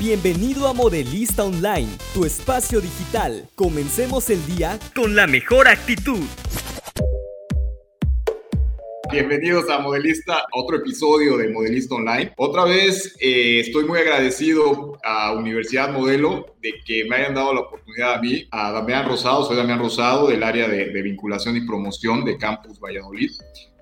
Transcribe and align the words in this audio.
Bienvenido 0.00 0.66
a 0.66 0.72
Modelista 0.72 1.44
Online, 1.44 1.90
tu 2.14 2.24
espacio 2.24 2.80
digital. 2.80 3.46
Comencemos 3.54 4.30
el 4.30 4.44
día 4.46 4.78
con 4.96 5.14
la 5.14 5.26
mejor 5.26 5.68
actitud. 5.68 6.20
Bienvenidos 9.12 9.68
a 9.68 9.80
Modelista, 9.80 10.46
otro 10.54 10.78
episodio 10.78 11.36
de 11.36 11.50
Modelista 11.50 11.96
Online. 11.96 12.32
Otra 12.38 12.64
vez 12.64 13.14
eh, 13.20 13.60
estoy 13.60 13.84
muy 13.84 13.98
agradecido 13.98 14.96
a 15.04 15.34
Universidad 15.34 15.92
Modelo 15.92 16.46
de 16.62 16.72
que 16.86 17.04
me 17.04 17.16
hayan 17.16 17.34
dado 17.34 17.52
la 17.52 17.60
oportunidad 17.60 18.14
a 18.14 18.22
mí, 18.22 18.48
a 18.52 18.72
Damián 18.72 19.06
Rosado, 19.06 19.44
soy 19.44 19.58
Damián 19.58 19.80
Rosado 19.80 20.28
del 20.28 20.42
área 20.42 20.66
de, 20.66 21.02
vinculación 21.02 21.58
y 21.58 21.66
promoción 21.66 22.24
de 22.24 22.38
Campus 22.38 22.80
Valladolid. 22.80 23.32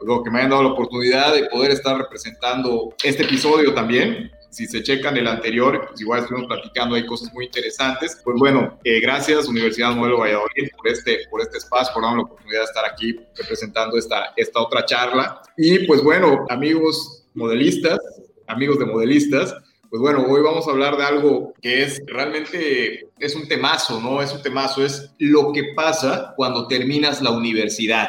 Luego 0.01 0.25
que 0.25 0.33
me 0.33 0.39
hayan 0.39 0.51
dado 0.51 0.65
la 0.65 0.71
oportunidad 0.71 1.33
de 1.33 1.45
poder 1.45 1.71
estar 1.71 1.97
representando 1.97 2.93
este 3.05 3.23
episodio 3.23 3.73
también 3.73 4.33
si 4.51 4.67
se 4.67 4.83
checan 4.83 5.17
el 5.17 5.27
anterior, 5.27 5.87
pues 5.89 6.01
igual 6.01 6.21
estuvimos 6.21 6.49
platicando, 6.49 6.95
hay 6.95 7.07
cosas 7.07 7.33
muy 7.33 7.47
interesantes. 7.47 8.21
Pues 8.25 8.37
bueno, 8.39 8.79
eh, 8.85 9.01
gracias 9.01 9.49
Universidad 9.49 9.95
Modelo 9.95 10.19
Valladolid 10.19 10.71
por 10.77 10.89
este, 10.89 11.21
por 11.31 11.41
este 11.41 11.59
espacio, 11.59 11.93
por 11.95 12.03
darnos 12.03 12.19
la 12.19 12.25
oportunidad 12.25 12.61
de 12.61 12.65
estar 12.65 12.85
aquí 12.85 13.19
representando 13.37 13.97
esta, 13.99 14.33
esta 14.37 14.61
otra 14.61 14.85
charla. 14.85 15.43
Y 15.57 15.87
pues 15.87 16.03
bueno, 16.03 16.47
amigos 16.49 17.25
modelistas, 17.35 17.99
amigos 18.47 18.79
de 18.79 18.87
modelistas, 18.87 19.55
pues 19.91 20.03
bueno, 20.03 20.27
hoy 20.29 20.43
vamos 20.43 20.69
a 20.69 20.71
hablar 20.71 20.99
de 20.99 21.05
algo 21.05 21.55
que 21.63 21.83
es 21.83 22.03
realmente, 22.07 23.09
es 23.19 23.35
un 23.35 23.49
temazo, 23.49 23.99
¿no? 24.01 24.21
Es 24.21 24.33
un 24.35 24.43
temazo, 24.43 24.85
es 24.85 25.13
lo 25.19 25.51
que 25.51 25.73
pasa 25.75 26.35
cuando 26.37 26.67
terminas 26.67 27.23
la 27.23 27.31
universidad 27.31 28.09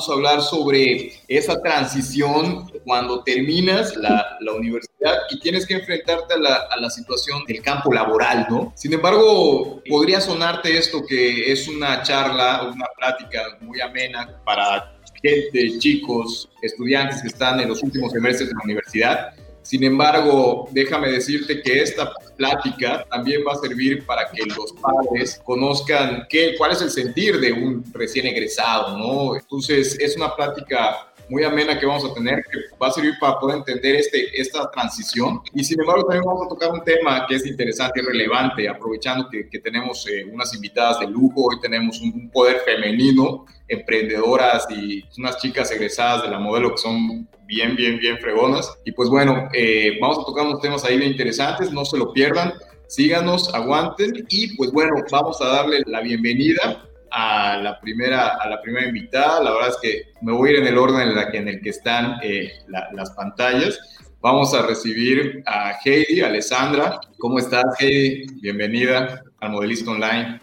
vamos 0.00 0.08
a 0.08 0.12
hablar 0.14 0.40
sobre 0.42 1.12
esa 1.28 1.60
transición 1.60 2.70
cuando 2.84 3.22
terminas 3.22 3.94
la, 3.96 4.38
la 4.40 4.52
universidad 4.54 5.14
y 5.30 5.38
tienes 5.40 5.66
que 5.66 5.74
enfrentarte 5.74 6.34
a 6.34 6.38
la, 6.38 6.54
a 6.70 6.80
la, 6.80 6.88
situación 6.88 7.44
del 7.46 7.60
campo 7.60 7.92
laboral, 7.92 8.46
¿no? 8.48 8.72
Sin 8.76 8.94
embargo, 8.94 9.82
podría 9.88 10.20
sonarte 10.22 10.78
esto 10.78 11.02
que 11.06 11.52
es 11.52 11.68
una 11.68 12.02
charla, 12.02 12.70
una 12.72 12.86
plática 12.96 13.58
muy 13.60 13.80
amena 13.82 14.40
para 14.44 14.96
gente, 15.22 15.78
chicos, 15.78 16.48
estudiantes 16.62 17.20
que 17.20 17.28
están 17.28 17.60
en 17.60 17.68
los 17.68 17.82
últimos 17.82 18.12
semestres 18.12 18.48
de 18.48 18.54
la 18.54 18.64
universidad, 18.64 19.34
sin 19.70 19.84
embargo, 19.84 20.68
déjame 20.72 21.12
decirte 21.12 21.62
que 21.62 21.80
esta 21.80 22.12
plática 22.36 23.06
también 23.08 23.42
va 23.46 23.52
a 23.52 23.54
servir 23.54 24.04
para 24.04 24.28
que 24.28 24.44
los 24.44 24.72
padres 24.72 25.40
conozcan 25.44 26.26
qué, 26.28 26.56
cuál 26.58 26.72
es 26.72 26.82
el 26.82 26.90
sentir 26.90 27.38
de 27.38 27.52
un 27.52 27.84
recién 27.92 28.26
egresado, 28.26 28.98
¿no? 28.98 29.36
Entonces, 29.36 29.96
es 30.00 30.16
una 30.16 30.34
plática 30.34 31.12
muy 31.28 31.44
amena 31.44 31.78
que 31.78 31.86
vamos 31.86 32.04
a 32.04 32.12
tener, 32.12 32.42
que 32.50 32.58
va 32.82 32.88
a 32.88 32.90
servir 32.90 33.14
para 33.20 33.38
poder 33.38 33.58
entender 33.58 33.94
este, 33.94 34.40
esta 34.40 34.68
transición. 34.72 35.40
Y 35.54 35.62
sin 35.62 35.80
embargo, 35.80 36.02
también 36.02 36.24
vamos 36.24 36.46
a 36.46 36.48
tocar 36.48 36.72
un 36.72 36.82
tema 36.82 37.24
que 37.28 37.36
es 37.36 37.46
interesante 37.46 38.00
y 38.00 38.02
relevante, 38.02 38.68
aprovechando 38.68 39.28
que, 39.30 39.48
que 39.48 39.60
tenemos 39.60 40.04
eh, 40.08 40.24
unas 40.24 40.52
invitadas 40.52 40.98
de 40.98 41.06
lujo, 41.06 41.44
hoy 41.44 41.60
tenemos 41.60 42.00
un, 42.00 42.28
poder 42.30 42.62
femenino, 42.64 43.46
emprendedoras 43.68 44.66
y 44.68 45.04
unas 45.16 45.36
chicas 45.38 45.70
egresadas 45.70 46.24
de 46.24 46.30
la 46.30 46.40
modelo 46.40 46.72
que 46.72 46.78
son 46.78 47.28
bien, 47.50 47.76
bien, 47.76 47.98
bien 47.98 48.16
fregonas. 48.18 48.72
Y 48.84 48.92
pues 48.92 49.10
bueno, 49.10 49.48
eh, 49.52 49.98
vamos 50.00 50.20
a 50.20 50.24
tocar 50.24 50.46
unos 50.46 50.62
temas 50.62 50.84
ahí 50.84 50.96
bien 50.96 51.10
interesantes, 51.10 51.70
no 51.72 51.84
se 51.84 51.98
lo 51.98 52.12
pierdan 52.12 52.54
síganos, 52.90 53.54
aguanten 53.54 54.26
y 54.28 54.56
pues 54.56 54.72
bueno, 54.72 54.96
vamos 55.12 55.40
a 55.40 55.46
darle 55.46 55.82
la 55.86 56.00
bienvenida 56.00 56.84
a 57.12 57.56
la 57.58 57.80
primera, 57.80 58.36
a 58.36 58.48
la 58.48 58.60
primera 58.60 58.88
invitada. 58.88 59.42
La 59.44 59.52
verdad 59.52 59.68
es 59.70 59.78
que 59.80 60.02
me 60.22 60.32
voy 60.32 60.48
a 60.48 60.52
ir 60.52 60.58
en 60.58 60.66
el 60.66 60.76
orden 60.78 61.08
en, 61.08 61.14
la 61.14 61.30
que, 61.30 61.38
en 61.38 61.48
el 61.48 61.60
que 61.60 61.70
están 61.70 62.16
eh, 62.22 62.52
las 62.66 63.10
pantallas. 63.12 63.78
Vamos 64.20 64.52
a 64.54 64.66
recibir 64.66 65.42
a 65.46 65.72
Heidi, 65.84 66.20
Alessandra. 66.20 67.00
¿Cómo 67.18 67.38
estás, 67.38 67.64
Heidi? 67.78 68.26
Bienvenida 68.42 69.22
al 69.38 69.50
Modelista 69.50 69.92
Online. 69.92 70.40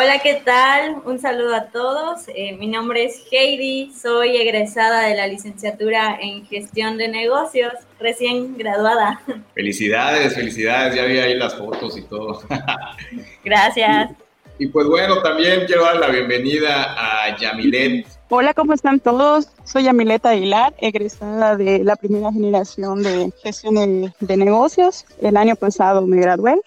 Hola, 0.00 0.20
¿qué 0.20 0.40
tal? 0.44 1.02
Un 1.06 1.18
saludo 1.18 1.56
a 1.56 1.64
todos. 1.70 2.28
Eh, 2.28 2.56
mi 2.56 2.68
nombre 2.68 3.02
es 3.02 3.20
Heidi, 3.32 3.92
soy 3.92 4.36
egresada 4.36 5.08
de 5.08 5.16
la 5.16 5.26
licenciatura 5.26 6.16
en 6.20 6.46
gestión 6.46 6.98
de 6.98 7.08
negocios, 7.08 7.72
recién 7.98 8.56
graduada. 8.56 9.20
Felicidades, 9.56 10.36
felicidades, 10.36 10.94
ya 10.94 11.04
vi 11.04 11.18
ahí 11.18 11.34
las 11.34 11.56
fotos 11.56 11.98
y 11.98 12.02
todo. 12.02 12.42
Gracias. 13.44 14.12
Y 14.60 14.68
pues 14.68 14.86
bueno, 14.86 15.20
también 15.20 15.66
quiero 15.66 15.82
dar 15.82 15.96
la 15.96 16.06
bienvenida 16.10 16.94
a 16.96 17.36
Yamilet. 17.36 18.06
Hola, 18.28 18.54
¿cómo 18.54 18.74
están 18.74 19.00
todos? 19.00 19.48
Soy 19.64 19.82
Yamilet 19.82 20.24
Aguilar, 20.24 20.74
egresada 20.78 21.56
de 21.56 21.82
la 21.82 21.96
primera 21.96 22.30
generación 22.32 23.02
de 23.02 23.32
gestión 23.42 23.74
de, 24.20 24.36
negocios. 24.36 25.06
El 25.20 25.36
año 25.36 25.56
pasado 25.56 26.06
me 26.06 26.20
gradué. 26.20 26.60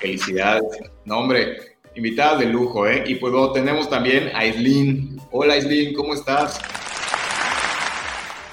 Felicidades. 0.00 0.62
No, 1.04 1.20
hombre, 1.20 1.56
invitada 1.94 2.38
de 2.38 2.46
lujo, 2.46 2.86
¿eh? 2.86 3.04
Y 3.06 3.14
pues 3.16 3.32
luego 3.32 3.52
tenemos 3.52 3.88
también 3.88 4.30
a 4.34 4.44
Islin. 4.44 5.18
Hola, 5.30 5.56
Islin, 5.56 5.94
¿cómo 5.94 6.14
estás? 6.14 6.60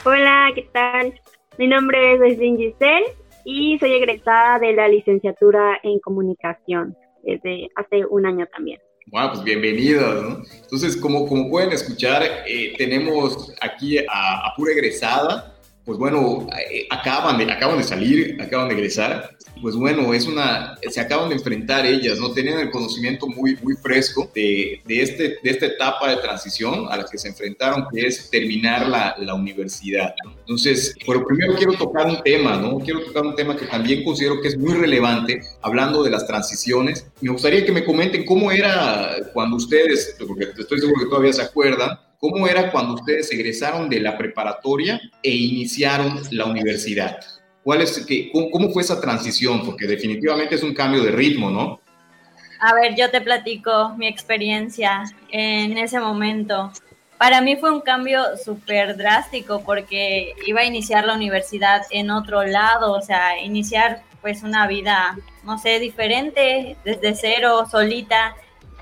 Hola, 0.05 0.51
¿qué 0.55 0.67
tal? 0.73 1.13
Mi 1.57 1.67
nombre 1.67 2.15
es 2.15 2.33
Islin 2.33 2.57
Giselle 2.57 3.05
y 3.45 3.77
soy 3.79 3.93
egresada 3.93 4.59
de 4.59 4.73
la 4.73 4.87
licenciatura 4.87 5.79
en 5.83 5.99
comunicación 5.99 6.95
desde 7.23 7.69
hace 7.75 8.05
un 8.05 8.25
año 8.25 8.45
también. 8.47 8.79
Bueno, 9.07 9.31
pues 9.33 9.43
bienvenidos, 9.43 10.23
¿no? 10.23 10.43
Entonces, 10.61 10.95
como, 10.95 11.27
como 11.27 11.49
pueden 11.49 11.71
escuchar, 11.73 12.23
eh, 12.47 12.73
tenemos 12.77 13.53
aquí 13.61 13.97
a, 13.99 14.47
a, 14.47 14.53
pura 14.55 14.71
egresada, 14.71 15.55
pues 15.83 15.97
bueno, 15.97 16.47
eh, 16.71 16.87
acaban, 16.89 17.37
de, 17.37 17.51
acaban 17.51 17.77
de 17.77 17.83
salir, 17.83 18.41
acaban 18.41 18.69
de 18.69 18.75
egresar, 18.75 19.29
pues 19.63 19.75
bueno, 19.77 20.13
es 20.13 20.27
una, 20.27 20.77
se 20.89 20.99
acaban 20.99 21.29
de 21.29 21.35
enfrentar 21.35 21.85
ellas, 21.85 22.19
¿no? 22.19 22.33
Tenían 22.33 22.59
el 22.59 22.69
conocimiento 22.69 23.27
muy, 23.27 23.55
muy 23.63 23.75
fresco 23.77 24.29
de, 24.35 24.81
de, 24.85 25.01
este, 25.01 25.37
de 25.41 25.49
esta 25.49 25.67
etapa 25.67 26.09
de 26.09 26.17
transición 26.17 26.87
a 26.89 26.97
la 26.97 27.05
que 27.05 27.17
se 27.17 27.29
enfrentaron, 27.29 27.85
que 27.89 28.05
es 28.05 28.29
terminar 28.29 28.89
la, 28.89 29.15
la 29.17 29.33
universidad, 29.33 30.13
¿no? 30.25 30.33
Entonces, 30.37 30.93
pero 31.07 31.25
primero 31.25 31.55
quiero 31.55 31.73
tocar 31.75 32.07
un 32.07 32.21
tema, 32.23 32.57
¿no? 32.57 32.77
Quiero 32.79 33.05
tocar 33.05 33.23
un 33.23 33.37
tema 33.37 33.55
que 33.55 33.65
también 33.65 34.03
considero 34.03 34.41
que 34.41 34.49
es 34.49 34.57
muy 34.57 34.73
relevante, 34.73 35.41
hablando 35.61 36.03
de 36.03 36.11
las 36.11 36.27
transiciones. 36.27 37.07
Me 37.21 37.31
gustaría 37.31 37.65
que 37.65 37.71
me 37.71 37.85
comenten 37.85 38.25
cómo 38.25 38.51
era 38.51 39.15
cuando 39.33 39.55
ustedes, 39.55 40.17
porque 40.27 40.49
estoy 40.59 40.79
seguro 40.79 40.99
que 40.99 41.09
todavía 41.09 41.31
se 41.31 41.41
acuerdan, 41.41 41.97
cómo 42.19 42.49
era 42.49 42.69
cuando 42.69 42.95
ustedes 42.95 43.31
egresaron 43.31 43.89
de 43.89 44.01
la 44.01 44.17
preparatoria 44.17 44.99
e 45.23 45.29
iniciaron 45.29 46.19
la 46.31 46.47
universidad. 46.47 47.17
¿Cuál 47.63 47.81
es, 47.81 48.05
qué, 48.05 48.29
cómo, 48.31 48.69
fue 48.71 48.81
esa 48.81 48.99
transición? 48.99 49.65
Porque 49.65 49.87
definitivamente 49.87 50.55
es 50.55 50.63
un 50.63 50.73
cambio 50.73 51.03
de 51.03 51.11
ritmo, 51.11 51.49
¿no? 51.49 51.79
A 52.59 52.73
ver, 52.73 52.95
yo 52.95 53.09
te 53.09 53.21
platico 53.21 53.93
mi 53.97 54.07
experiencia 54.07 55.03
en 55.29 55.77
ese 55.77 55.99
momento. 55.99 56.71
Para 57.17 57.41
mí 57.41 57.55
fue 57.55 57.71
un 57.71 57.81
cambio 57.81 58.21
súper 58.43 58.97
drástico 58.97 59.63
porque 59.65 60.33
iba 60.45 60.61
a 60.61 60.65
iniciar 60.65 61.05
la 61.05 61.13
universidad 61.13 61.83
en 61.89 62.11
otro 62.11 62.43
lado, 62.43 62.91
o 62.91 63.01
sea, 63.01 63.39
iniciar 63.41 64.03
pues 64.21 64.43
una 64.43 64.67
vida, 64.67 65.17
no 65.43 65.57
sé, 65.57 65.79
diferente, 65.79 66.77
desde 66.83 67.15
cero, 67.15 67.65
solita 67.69 68.35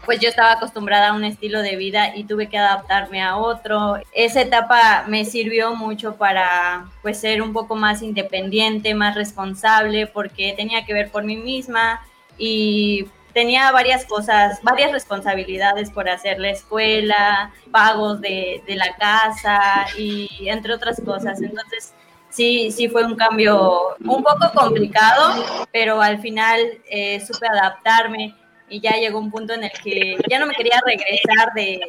pues 0.06 0.20
yo 0.20 0.30
estaba 0.30 0.54
acostumbrada 0.54 1.10
a 1.10 1.14
un 1.14 1.24
estilo 1.24 1.62
de 1.62 1.76
vida 1.76 2.16
y 2.16 2.24
tuve 2.24 2.48
que 2.48 2.58
adaptarme 2.58 3.22
a 3.22 3.38
otro. 3.38 3.98
Esa 4.12 4.42
etapa 4.42 5.06
me 5.08 5.26
sirvió 5.26 5.76
mucho 5.76 6.16
para 6.16 6.88
pues 7.02 7.20
ser 7.20 7.42
un 7.42 7.54
poco 7.54 7.76
más 7.76 8.02
independiente, 8.02 8.94
más 8.96 9.16
responsable, 9.16 10.08
porque 10.08 10.54
tenía 10.56 10.86
que 10.86 10.94
ver 10.94 11.12
por 11.12 11.24
mí 11.24 11.38
misma 11.38 12.02
y 12.38 13.08
tenía 13.34 13.72
varias 13.72 14.06
cosas, 14.06 14.60
varias 14.64 14.92
responsabilidades 14.92 15.90
por 15.90 16.10
hacer 16.10 16.40
la 16.40 16.50
escuela, 16.50 17.52
pagos 17.72 18.20
de, 18.22 18.64
de 18.68 18.76
la 18.76 18.96
casa 18.98 19.86
y 19.98 20.30
entre 20.48 20.74
otras 20.74 21.02
cosas. 21.06 21.42
Entonces, 21.42 21.94
sí, 22.30 22.72
sí 22.72 22.90
fue 22.90 23.06
un 23.06 23.16
cambio 23.16 23.96
un 24.00 24.24
poco 24.24 24.52
complicado, 24.54 25.68
pero 25.72 26.02
al 26.02 26.20
final 26.20 26.60
eh, 26.90 27.24
supe 27.26 27.48
adaptarme 27.48 28.36
y 28.72 28.80
ya 28.80 28.94
llegó 28.98 29.20
un 29.20 29.30
punto 29.30 29.54
en 29.54 29.66
el 29.66 29.72
que 29.84 30.16
ya 30.30 30.40
no 30.40 30.48
me 30.48 30.56
quería 30.56 30.82
regresar 30.86 31.54
de, 31.54 31.82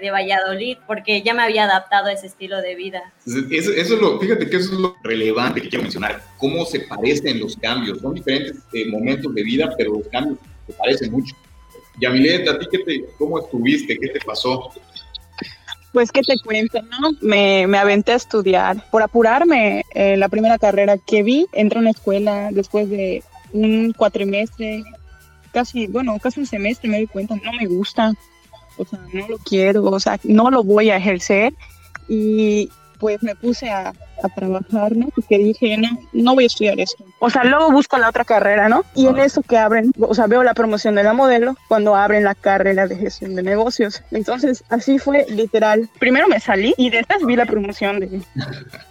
de, 0.00 0.10
Valladolid 0.10 0.76
porque 0.86 1.22
ya 1.22 1.32
me 1.32 1.42
había 1.42 1.64
adaptado 1.64 2.08
a 2.08 2.12
ese 2.12 2.26
estilo 2.26 2.60
de 2.60 2.74
vida. 2.74 3.10
Eso, 3.26 3.40
eso, 3.48 3.72
es 3.72 3.90
lo, 3.90 4.20
fíjate 4.20 4.48
que 4.48 4.58
eso 4.58 4.74
es 4.74 4.78
lo 4.78 4.96
relevante 5.02 5.62
que 5.62 5.70
quiero 5.70 5.84
mencionar, 5.84 6.22
cómo 6.36 6.66
se 6.66 6.80
parecen 6.80 7.40
los 7.40 7.56
cambios. 7.56 8.00
Son 8.00 8.14
diferentes 8.14 8.58
eh, 8.74 8.86
momentos 8.86 9.34
de 9.34 9.42
vida, 9.42 9.72
pero 9.78 9.94
los 9.94 10.06
cambios 10.08 10.38
se 10.66 10.74
parecen 10.74 11.10
mucho. 11.10 11.34
Yamilet, 12.00 12.46
¿a 12.48 12.58
ti 12.58 12.66
qué 12.70 12.78
te, 12.80 13.04
cómo 13.16 13.38
estuviste? 13.38 13.98
¿Qué 13.98 14.08
te 14.08 14.20
pasó? 14.20 14.70
Pues, 15.92 16.12
¿qué 16.12 16.20
te 16.20 16.34
cuento, 16.44 16.82
no? 16.82 17.12
Me, 17.22 17.66
me 17.66 17.78
aventé 17.78 18.12
a 18.12 18.16
estudiar. 18.16 18.90
Por 18.90 19.02
apurarme, 19.02 19.82
eh, 19.94 20.18
la 20.18 20.28
primera 20.28 20.58
carrera 20.58 20.98
que 20.98 21.22
vi, 21.22 21.46
entré 21.54 21.78
a 21.78 21.80
una 21.80 21.90
escuela 21.92 22.50
después 22.52 22.90
de 22.90 23.22
un 23.54 23.94
cuatrimestre 23.94 24.84
casi, 25.56 25.86
bueno, 25.86 26.18
casi 26.18 26.38
un 26.38 26.46
semestre 26.46 26.86
me 26.86 26.98
di 26.98 27.06
cuenta, 27.06 27.34
no 27.34 27.50
me 27.54 27.66
gusta, 27.66 28.12
o 28.76 28.84
sea, 28.84 28.98
no 29.10 29.26
lo 29.26 29.38
quiero, 29.38 29.84
o 29.84 29.98
sea, 29.98 30.20
no 30.22 30.50
lo 30.50 30.62
voy 30.62 30.90
a 30.90 30.98
ejercer. 30.98 31.54
Y 32.08 32.70
pues 32.98 33.22
me 33.22 33.34
puse 33.34 33.70
a, 33.70 33.88
a, 34.22 34.28
trabajar, 34.34 34.94
¿no? 34.94 35.08
Porque 35.14 35.38
dije, 35.38 35.78
no, 35.78 35.88
no 36.12 36.34
voy 36.34 36.44
a 36.44 36.46
estudiar 36.48 36.78
esto. 36.78 37.02
O 37.20 37.30
sea, 37.30 37.44
luego 37.44 37.72
busco 37.72 37.96
la 37.96 38.10
otra 38.10 38.24
carrera, 38.24 38.68
¿no? 38.68 38.84
Y 38.94 39.06
en 39.06 39.18
eso 39.18 39.40
que 39.40 39.56
abren, 39.56 39.92
o 39.98 40.14
sea, 40.14 40.26
veo 40.26 40.42
la 40.42 40.52
promoción 40.52 40.94
de 40.94 41.02
la 41.02 41.14
modelo 41.14 41.56
cuando 41.68 41.96
abren 41.96 42.24
la 42.24 42.34
carrera 42.34 42.86
de 42.86 42.96
gestión 42.96 43.34
de 43.34 43.42
negocios. 43.42 44.02
Entonces, 44.10 44.62
así 44.68 44.98
fue 44.98 45.24
literal. 45.30 45.88
Primero 45.98 46.28
me 46.28 46.38
salí 46.38 46.74
y 46.76 46.90
después 46.90 47.24
vi 47.24 47.34
la 47.36 47.46
promoción 47.46 48.00
de, 48.00 48.20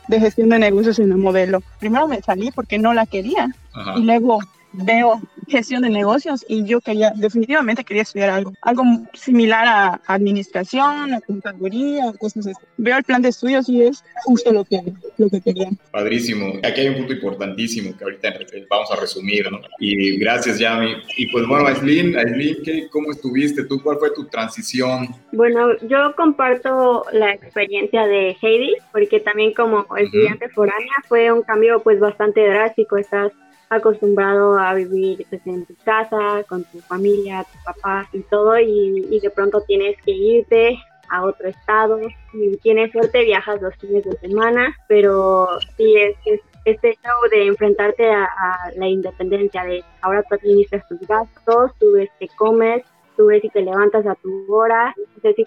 de 0.08 0.20
gestión 0.20 0.50
de 0.50 0.58
negocios 0.58 0.98
en 0.98 1.10
la 1.10 1.18
modelo. 1.18 1.62
Primero 1.80 2.08
me 2.08 2.22
salí 2.24 2.50
porque 2.52 2.80
no 2.80 2.96
la 2.96 3.06
quería. 3.06 3.50
Y 3.98 4.02
luego 4.02 4.40
veo 4.84 5.22
gestión 5.48 5.84
de 5.84 5.90
negocios 5.90 6.46
y 6.48 6.66
yo 6.66 6.82
quería, 6.82 7.12
definitivamente 7.16 7.84
quería 7.84 8.04
estudiar 8.04 8.30
algo, 8.30 8.54
algo 8.62 8.84
similar 9.14 9.68
a 9.68 10.02
administración, 10.08 11.14
a 11.14 11.22
contaduría, 11.22 12.12
cosas 12.20 12.48
así. 12.48 12.66
Veo 12.78 12.98
el 12.98 13.04
plan 13.04 13.22
de 13.22 13.30
estudios 13.30 13.70
y 13.70 13.84
es 13.84 14.04
justo 14.24 14.52
lo 14.52 14.64
que, 14.66 14.82
lo 15.18 15.30
que 15.30 15.42
quería. 15.42 15.70
Padrísimo. 15.92 16.54
Aquí 16.64 16.82
hay 16.82 16.90
un 16.90 16.96
punto 16.98 17.14
importantísimo 17.14 17.96
que 17.98 18.04
ahorita 18.04 18.34
vamos 18.70 18.92
a 18.92 19.00
resumir, 19.00 19.52
¿no? 19.52 19.60
Y 19.80 20.18
gracias, 20.18 20.60
Yami. 20.60 20.96
Y 21.18 21.28
pues 21.32 21.48
bueno, 21.48 21.68
Aislin, 21.68 22.18
Aislin, 22.18 22.90
¿cómo 22.92 23.12
estuviste 23.12 23.64
tú? 23.66 23.82
¿Cuál 23.82 23.98
fue 23.98 24.12
tu 24.12 24.26
transición? 24.26 25.10
Bueno, 25.32 25.78
yo 25.88 26.16
comparto 26.16 27.06
la 27.12 27.34
experiencia 27.34 28.06
de 28.08 28.36
Heidi, 28.42 28.76
porque 28.92 29.20
también 29.20 29.54
como 29.54 29.86
estudiante 29.98 30.50
foránea 30.50 30.94
fue 31.08 31.32
un 31.32 31.44
cambio 31.44 31.82
pues 31.84 32.00
bastante 32.00 32.46
drástico. 32.48 32.98
Estás 32.98 33.32
acostumbrado 33.70 34.58
a 34.58 34.74
vivir 34.74 35.26
pues, 35.30 35.42
en 35.46 35.66
tu 35.66 35.76
casa, 35.84 36.44
con 36.48 36.64
tu 36.66 36.80
familia, 36.80 37.44
tu 37.44 37.64
papá 37.64 38.08
y 38.14 38.20
todo, 38.22 38.60
y, 38.60 39.20
de 39.20 39.30
pronto 39.30 39.62
tienes 39.62 39.96
que 40.04 40.12
irte 40.12 40.78
a 41.10 41.24
otro 41.24 41.48
estado 41.48 42.00
y 42.34 42.58
tienes 42.58 42.92
suerte 42.92 43.24
viajas 43.24 43.62
los 43.62 43.76
fines 43.76 44.04
de 44.04 44.18
semana, 44.18 44.76
pero 44.88 45.48
sí 45.78 45.96
es, 45.98 46.16
es 46.26 46.42
este 46.66 46.90
hecho 46.90 47.10
de 47.32 47.46
enfrentarte 47.46 48.12
a, 48.12 48.28
la 48.76 48.88
independencia, 48.88 49.64
de 49.64 49.84
ahora 50.02 50.24
tú 50.24 50.36
administras 50.36 50.88
tus 50.88 51.00
gastos, 51.08 51.72
tú 51.80 51.94
ves 51.94 52.10
que 52.20 52.28
comes, 52.38 52.84
tú 53.16 53.28
ves 53.28 53.42
si 53.42 53.50
te 53.50 53.62
levantas 53.62 54.06
a 54.08 54.16
tu 54.16 54.54
hora, 54.54 54.94
entonces 55.16 55.46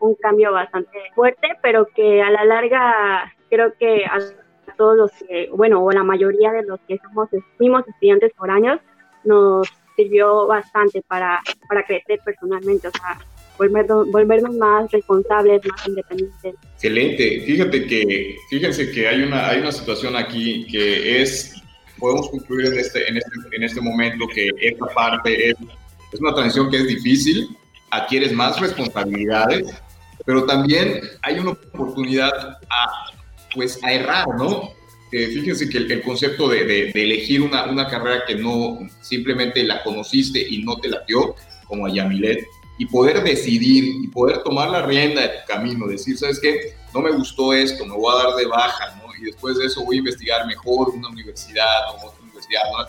un 0.00 0.14
cambio 0.16 0.52
bastante 0.52 0.98
fuerte, 1.14 1.48
pero 1.62 1.86
que 1.94 2.22
a 2.22 2.30
la 2.30 2.44
larga 2.44 3.32
creo 3.48 3.72
que 3.78 4.04
todos 4.76 4.96
los 4.96 5.10
que, 5.12 5.48
bueno, 5.52 5.82
o 5.84 5.90
la 5.90 6.04
mayoría 6.04 6.52
de 6.52 6.64
los 6.64 6.80
que 6.88 6.98
somos, 6.98 7.28
fuimos 7.56 7.86
estudiantes 7.86 8.32
por 8.36 8.50
años, 8.50 8.80
nos 9.24 9.68
sirvió 9.96 10.46
bastante 10.46 11.02
para, 11.02 11.40
para 11.68 11.84
crecer 11.84 12.20
personalmente, 12.24 12.88
o 12.88 12.90
sea, 12.90 13.18
volvernos, 13.58 14.10
volvernos 14.10 14.56
más 14.56 14.90
responsables, 14.90 15.62
más 15.66 15.86
independientes. 15.86 16.54
Excelente. 16.74 17.42
Fíjate 17.46 17.86
que, 17.86 18.36
fíjense 18.50 18.90
que 18.90 19.08
hay 19.08 19.22
una, 19.22 19.48
hay 19.48 19.60
una 19.60 19.72
situación 19.72 20.16
aquí 20.16 20.66
que 20.66 21.22
es, 21.22 21.62
podemos 21.98 22.28
concluir 22.30 22.72
en 22.72 22.78
este, 22.78 23.08
en 23.08 23.16
este, 23.16 23.30
en 23.52 23.62
este 23.62 23.80
momento 23.80 24.26
que 24.28 24.50
esta 24.60 24.86
parte 24.86 25.50
es, 25.50 25.56
es 26.12 26.20
una 26.20 26.34
transición 26.34 26.70
que 26.70 26.78
es 26.78 26.86
difícil, 26.88 27.56
adquieres 27.90 28.32
más 28.32 28.60
responsabilidades, 28.60 29.72
pero 30.26 30.44
también 30.44 31.00
hay 31.22 31.38
una 31.38 31.50
oportunidad 31.50 32.32
a 32.70 33.13
pues 33.54 33.78
a 33.82 33.92
errar, 33.92 34.26
¿no? 34.36 34.72
fíjense 35.10 35.68
que 35.68 35.78
el, 35.78 36.02
concepto 36.02 36.48
de, 36.48 36.90
elegir 36.90 37.40
una, 37.40 37.66
una, 37.66 37.86
carrera 37.86 38.24
que 38.26 38.34
no 38.34 38.80
simplemente 39.00 39.62
la 39.62 39.82
conociste 39.84 40.44
y 40.48 40.64
no 40.64 40.76
te 40.78 40.88
la 40.88 41.04
dio, 41.06 41.36
como 41.68 41.86
a 41.86 41.92
Yamilet, 41.92 42.44
y 42.78 42.86
poder 42.86 43.22
decidir 43.22 43.84
y 44.02 44.08
poder 44.08 44.42
tomar 44.42 44.70
la 44.70 44.82
rienda 44.82 45.22
de 45.22 45.28
tu 45.28 45.46
camino, 45.46 45.86
decir, 45.86 46.18
¿sabes 46.18 46.40
qué? 46.40 46.74
No 46.92 47.00
me 47.00 47.12
gustó 47.12 47.52
esto, 47.52 47.86
me 47.86 47.94
voy 47.94 48.12
a 48.12 48.24
dar 48.24 48.34
de 48.34 48.46
baja, 48.46 48.96
¿no? 48.96 49.14
Y 49.20 49.26
después 49.26 49.56
de 49.56 49.66
eso 49.66 49.84
voy 49.84 49.96
a 49.96 49.98
investigar 50.00 50.46
mejor 50.46 50.90
una 50.90 51.08
universidad 51.08 51.90
o 51.90 52.08
otra 52.08 52.20
universidad, 52.22 52.62
¿no? 52.72 52.86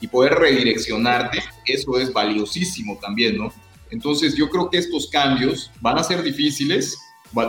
Y 0.00 0.06
poder 0.08 0.34
redireccionarte, 0.34 1.42
eso 1.66 1.98
es 1.98 2.12
valiosísimo 2.12 2.98
también, 3.00 3.36
¿no? 3.36 3.52
Entonces 3.90 4.34
yo 4.34 4.48
creo 4.48 4.70
que 4.70 4.78
estos 4.78 5.08
cambios 5.08 5.70
van 5.80 5.98
a 5.98 6.02
ser 6.02 6.22
difíciles, 6.22 6.98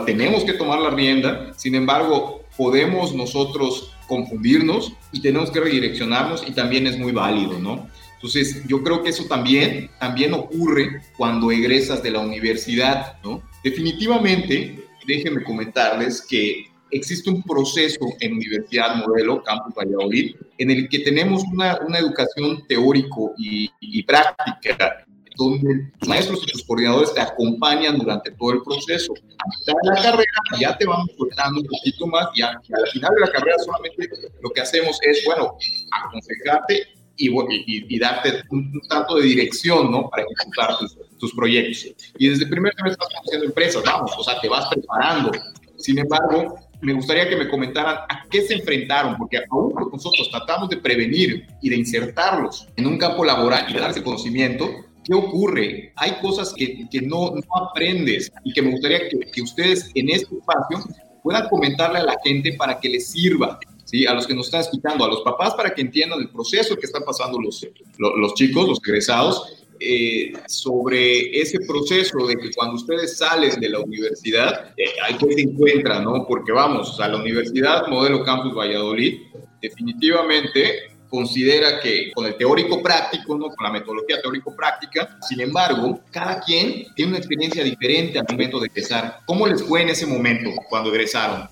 tenemos 0.04 0.44
que 0.44 0.52
tomar 0.52 0.80
la 0.80 0.90
rienda, 0.90 1.54
sin 1.56 1.74
embargo, 1.74 2.37
podemos 2.58 3.14
nosotros 3.14 3.92
confundirnos 4.08 4.92
y 5.12 5.22
tenemos 5.22 5.50
que 5.50 5.60
redireccionarnos 5.60 6.44
y 6.46 6.52
también 6.52 6.86
es 6.86 6.98
muy 6.98 7.12
válido, 7.12 7.58
¿no? 7.58 7.88
Entonces, 8.14 8.66
yo 8.66 8.82
creo 8.82 9.02
que 9.02 9.10
eso 9.10 9.24
también, 9.26 9.90
también 10.00 10.34
ocurre 10.34 11.02
cuando 11.16 11.52
egresas 11.52 12.02
de 12.02 12.10
la 12.10 12.18
universidad, 12.18 13.16
¿no? 13.22 13.42
Definitivamente, 13.62 14.84
déjenme 15.06 15.44
comentarles 15.44 16.26
que 16.28 16.66
existe 16.90 17.30
un 17.30 17.42
proceso 17.44 18.00
en 18.18 18.32
Universidad 18.32 18.96
Modelo, 18.96 19.42
Campus 19.44 19.74
Valladolid, 19.74 20.34
en 20.58 20.70
el 20.72 20.88
que 20.88 20.98
tenemos 21.00 21.44
una, 21.52 21.78
una 21.86 21.98
educación 21.98 22.66
teórico 22.66 23.34
y, 23.38 23.70
y 23.80 24.02
práctica 24.02 25.04
donde 25.38 25.88
los 26.00 26.08
maestros 26.08 26.42
y 26.44 26.50
sus 26.50 26.64
coordinadores 26.64 27.14
te 27.14 27.20
acompañan 27.20 27.96
durante 27.96 28.32
todo 28.32 28.52
el 28.52 28.62
proceso. 28.62 29.14
A 29.38 29.44
mitad 29.48 29.74
de 29.82 29.88
la 29.88 30.02
carrera 30.02 30.32
ya 30.60 30.76
te 30.76 30.84
vamos 30.84 31.08
soltando 31.16 31.60
un 31.60 31.66
poquito 31.66 32.06
más 32.08 32.26
y, 32.34 32.42
al 32.42 32.60
final 32.92 33.10
de 33.14 33.20
la 33.20 33.30
carrera 33.30 33.56
solamente 33.64 34.10
lo 34.42 34.50
que 34.50 34.60
hacemos 34.60 34.98
es, 35.02 35.22
bueno, 35.24 35.56
aconsejarte 35.92 36.88
y, 37.16 37.30
y, 37.66 37.98
darte 37.98 38.42
un, 38.50 38.80
tanto 38.88 39.16
de 39.16 39.22
dirección, 39.22 39.90
¿no? 39.90 40.10
Para 40.10 40.24
ejecutar 40.24 40.76
tus, 40.78 40.96
tus 41.18 41.32
proyectos. 41.34 41.94
Y 42.18 42.28
desde 42.28 42.44
el 42.44 42.50
primer 42.50 42.74
semestre 42.74 43.04
estás 43.04 43.20
haciendo 43.24 43.46
empresas, 43.46 43.82
vamos, 43.84 44.12
o 44.18 44.24
sea, 44.24 44.40
te 44.40 44.48
vas 44.48 44.68
preparando. 44.68 45.30
Sin 45.76 45.98
embargo, 45.98 46.58
me 46.80 46.92
gustaría 46.92 47.28
que 47.28 47.36
me 47.36 47.48
comentaran 47.48 47.98
a 48.08 48.24
qué 48.28 48.42
se 48.42 48.54
enfrentaron, 48.54 49.16
porque 49.16 49.38
aún 49.50 49.72
nosotros 49.92 50.28
tratamos 50.30 50.68
de 50.68 50.78
prevenir 50.78 51.46
y 51.62 51.70
de 51.70 51.76
insertarlos 51.76 52.68
en 52.76 52.86
un 52.86 52.98
campo 52.98 53.24
laboral 53.24 53.66
y 53.68 53.74
de 53.74 53.80
darse 53.80 54.02
conocimiento, 54.02 54.68
¿Qué 55.08 55.14
ocurre? 55.14 55.92
Hay 55.96 56.20
cosas 56.20 56.52
que, 56.54 56.86
que 56.90 57.00
no, 57.00 57.30
no, 57.34 57.66
aprendes 57.66 58.30
y 58.44 58.52
que 58.52 58.60
me 58.60 58.72
gustaría 58.72 59.08
que, 59.08 59.18
que, 59.18 59.40
ustedes 59.40 59.90
en 59.94 60.10
este 60.10 60.36
espacio 60.36 60.84
puedan 61.22 61.48
comentarle 61.48 62.00
a 62.00 62.04
la 62.04 62.16
gente 62.22 62.52
para 62.52 62.78
que 62.78 62.90
les 62.90 63.08
sirva, 63.08 63.58
¿sí? 63.86 64.06
A 64.06 64.12
los 64.12 64.26
que 64.26 64.34
nos 64.34 64.46
están 64.46 64.60
escuchando, 64.60 65.06
a 65.06 65.08
los 65.08 65.22
papás 65.22 65.54
para 65.54 65.70
que 65.70 65.80
entiendan 65.80 66.20
el 66.20 66.28
proceso 66.28 66.76
que 66.76 66.84
están 66.84 67.04
pasando 67.04 67.40
los, 67.40 67.66
los, 67.96 68.34
chicos, 68.34 68.68
los 68.68 68.80
egresados, 68.86 69.64
eh, 69.80 70.32
sobre 70.46 71.40
ese 71.40 71.58
proceso 71.60 72.26
de 72.26 72.36
que 72.36 72.50
cuando 72.54 72.74
ustedes 72.74 73.16
salen 73.16 73.58
de 73.60 73.70
la 73.70 73.80
universidad, 73.80 74.74
eh, 74.76 74.90
hay 75.06 75.16
que 75.16 75.32
se 75.32 75.40
encuentra, 75.40 76.02
¿no? 76.02 76.26
Porque 76.26 76.52
vamos, 76.52 77.00
a 77.00 77.08
la 77.08 77.16
Universidad 77.16 77.86
Modelo 77.86 78.22
Campus 78.24 78.54
Valladolid, 78.54 79.22
definitivamente 79.62 80.87
considera 81.08 81.80
que 81.80 82.12
con 82.14 82.26
el 82.26 82.36
teórico 82.36 82.82
práctico, 82.82 83.36
¿no? 83.36 83.48
con 83.48 83.64
la 83.64 83.70
metodología 83.70 84.20
teórico-práctica, 84.20 85.18
sin 85.26 85.40
embargo, 85.40 86.00
cada 86.10 86.40
quien 86.40 86.86
tiene 86.94 87.10
una 87.10 87.18
experiencia 87.18 87.64
diferente 87.64 88.18
al 88.18 88.26
momento 88.30 88.60
de 88.60 88.66
egresar. 88.66 89.20
¿Cómo 89.26 89.46
les 89.46 89.62
fue 89.62 89.82
en 89.82 89.90
ese 89.90 90.06
momento 90.06 90.50
cuando 90.68 90.90
egresaron? 90.90 91.48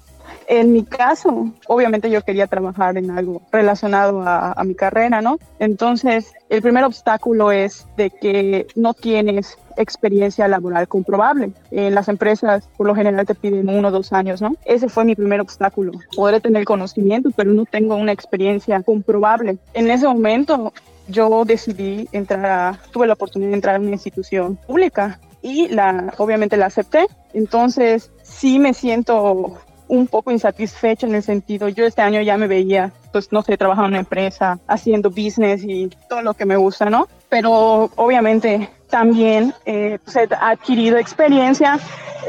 En 0.48 0.72
mi 0.72 0.84
caso, 0.84 1.52
obviamente 1.66 2.08
yo 2.10 2.22
quería 2.22 2.46
trabajar 2.46 2.96
en 2.96 3.10
algo 3.10 3.42
relacionado 3.50 4.22
a, 4.22 4.52
a, 4.52 4.64
mi 4.64 4.74
carrera, 4.74 5.20
¿no? 5.20 5.38
Entonces, 5.58 6.32
el 6.48 6.62
primer 6.62 6.84
obstáculo 6.84 7.50
es 7.50 7.86
de 7.96 8.10
que 8.10 8.66
no 8.76 8.94
tienes 8.94 9.58
experiencia 9.76 10.48
laboral 10.48 10.88
comprobable. 10.88 11.52
En 11.70 11.94
las 11.94 12.08
empresas, 12.08 12.68
por 12.76 12.86
lo 12.86 12.94
general, 12.94 13.26
te 13.26 13.34
piden 13.34 13.68
uno 13.68 13.88
o 13.88 13.90
dos 13.90 14.12
años, 14.12 14.40
¿no? 14.42 14.56
Ese 14.64 14.88
fue 14.88 15.04
mi 15.04 15.14
primer 15.14 15.40
obstáculo. 15.40 15.92
Podré 16.14 16.40
tener 16.40 16.64
conocimiento, 16.64 17.30
pero 17.34 17.52
no 17.52 17.64
tengo 17.64 17.96
una 17.96 18.12
experiencia 18.12 18.82
comprobable. 18.82 19.58
En 19.74 19.90
ese 19.90 20.06
momento, 20.06 20.72
yo 21.08 21.44
decidí 21.44 22.08
entrar 22.12 22.46
a, 22.46 22.80
tuve 22.90 23.06
la 23.06 23.14
oportunidad 23.14 23.50
de 23.50 23.56
entrar 23.56 23.76
a 23.76 23.80
una 23.80 23.90
institución 23.90 24.56
pública 24.56 25.20
y 25.42 25.68
la, 25.68 26.12
obviamente 26.18 26.56
la 26.56 26.66
acepté. 26.66 27.06
Entonces, 27.32 28.10
sí 28.22 28.58
me 28.58 28.74
siento 28.74 29.58
un 29.88 30.06
poco 30.06 30.30
insatisfecha 30.30 31.06
en 31.06 31.14
el 31.14 31.22
sentido, 31.22 31.68
yo 31.68 31.86
este 31.86 32.02
año 32.02 32.20
ya 32.20 32.36
me 32.36 32.48
veía, 32.48 32.92
pues 33.12 33.30
no 33.32 33.42
sé, 33.42 33.56
trabajando 33.56 33.86
en 33.86 33.92
una 33.92 34.00
empresa, 34.00 34.58
haciendo 34.66 35.10
business 35.10 35.62
y 35.64 35.90
todo 36.08 36.22
lo 36.22 36.34
que 36.34 36.44
me 36.44 36.56
gusta, 36.56 36.90
¿no? 36.90 37.06
Pero 37.36 37.90
obviamente 37.96 38.70
también 38.88 39.52
eh, 39.66 39.98
pues, 40.02 40.16
he 40.16 40.26
adquirido 40.40 40.96
experiencia 40.96 41.78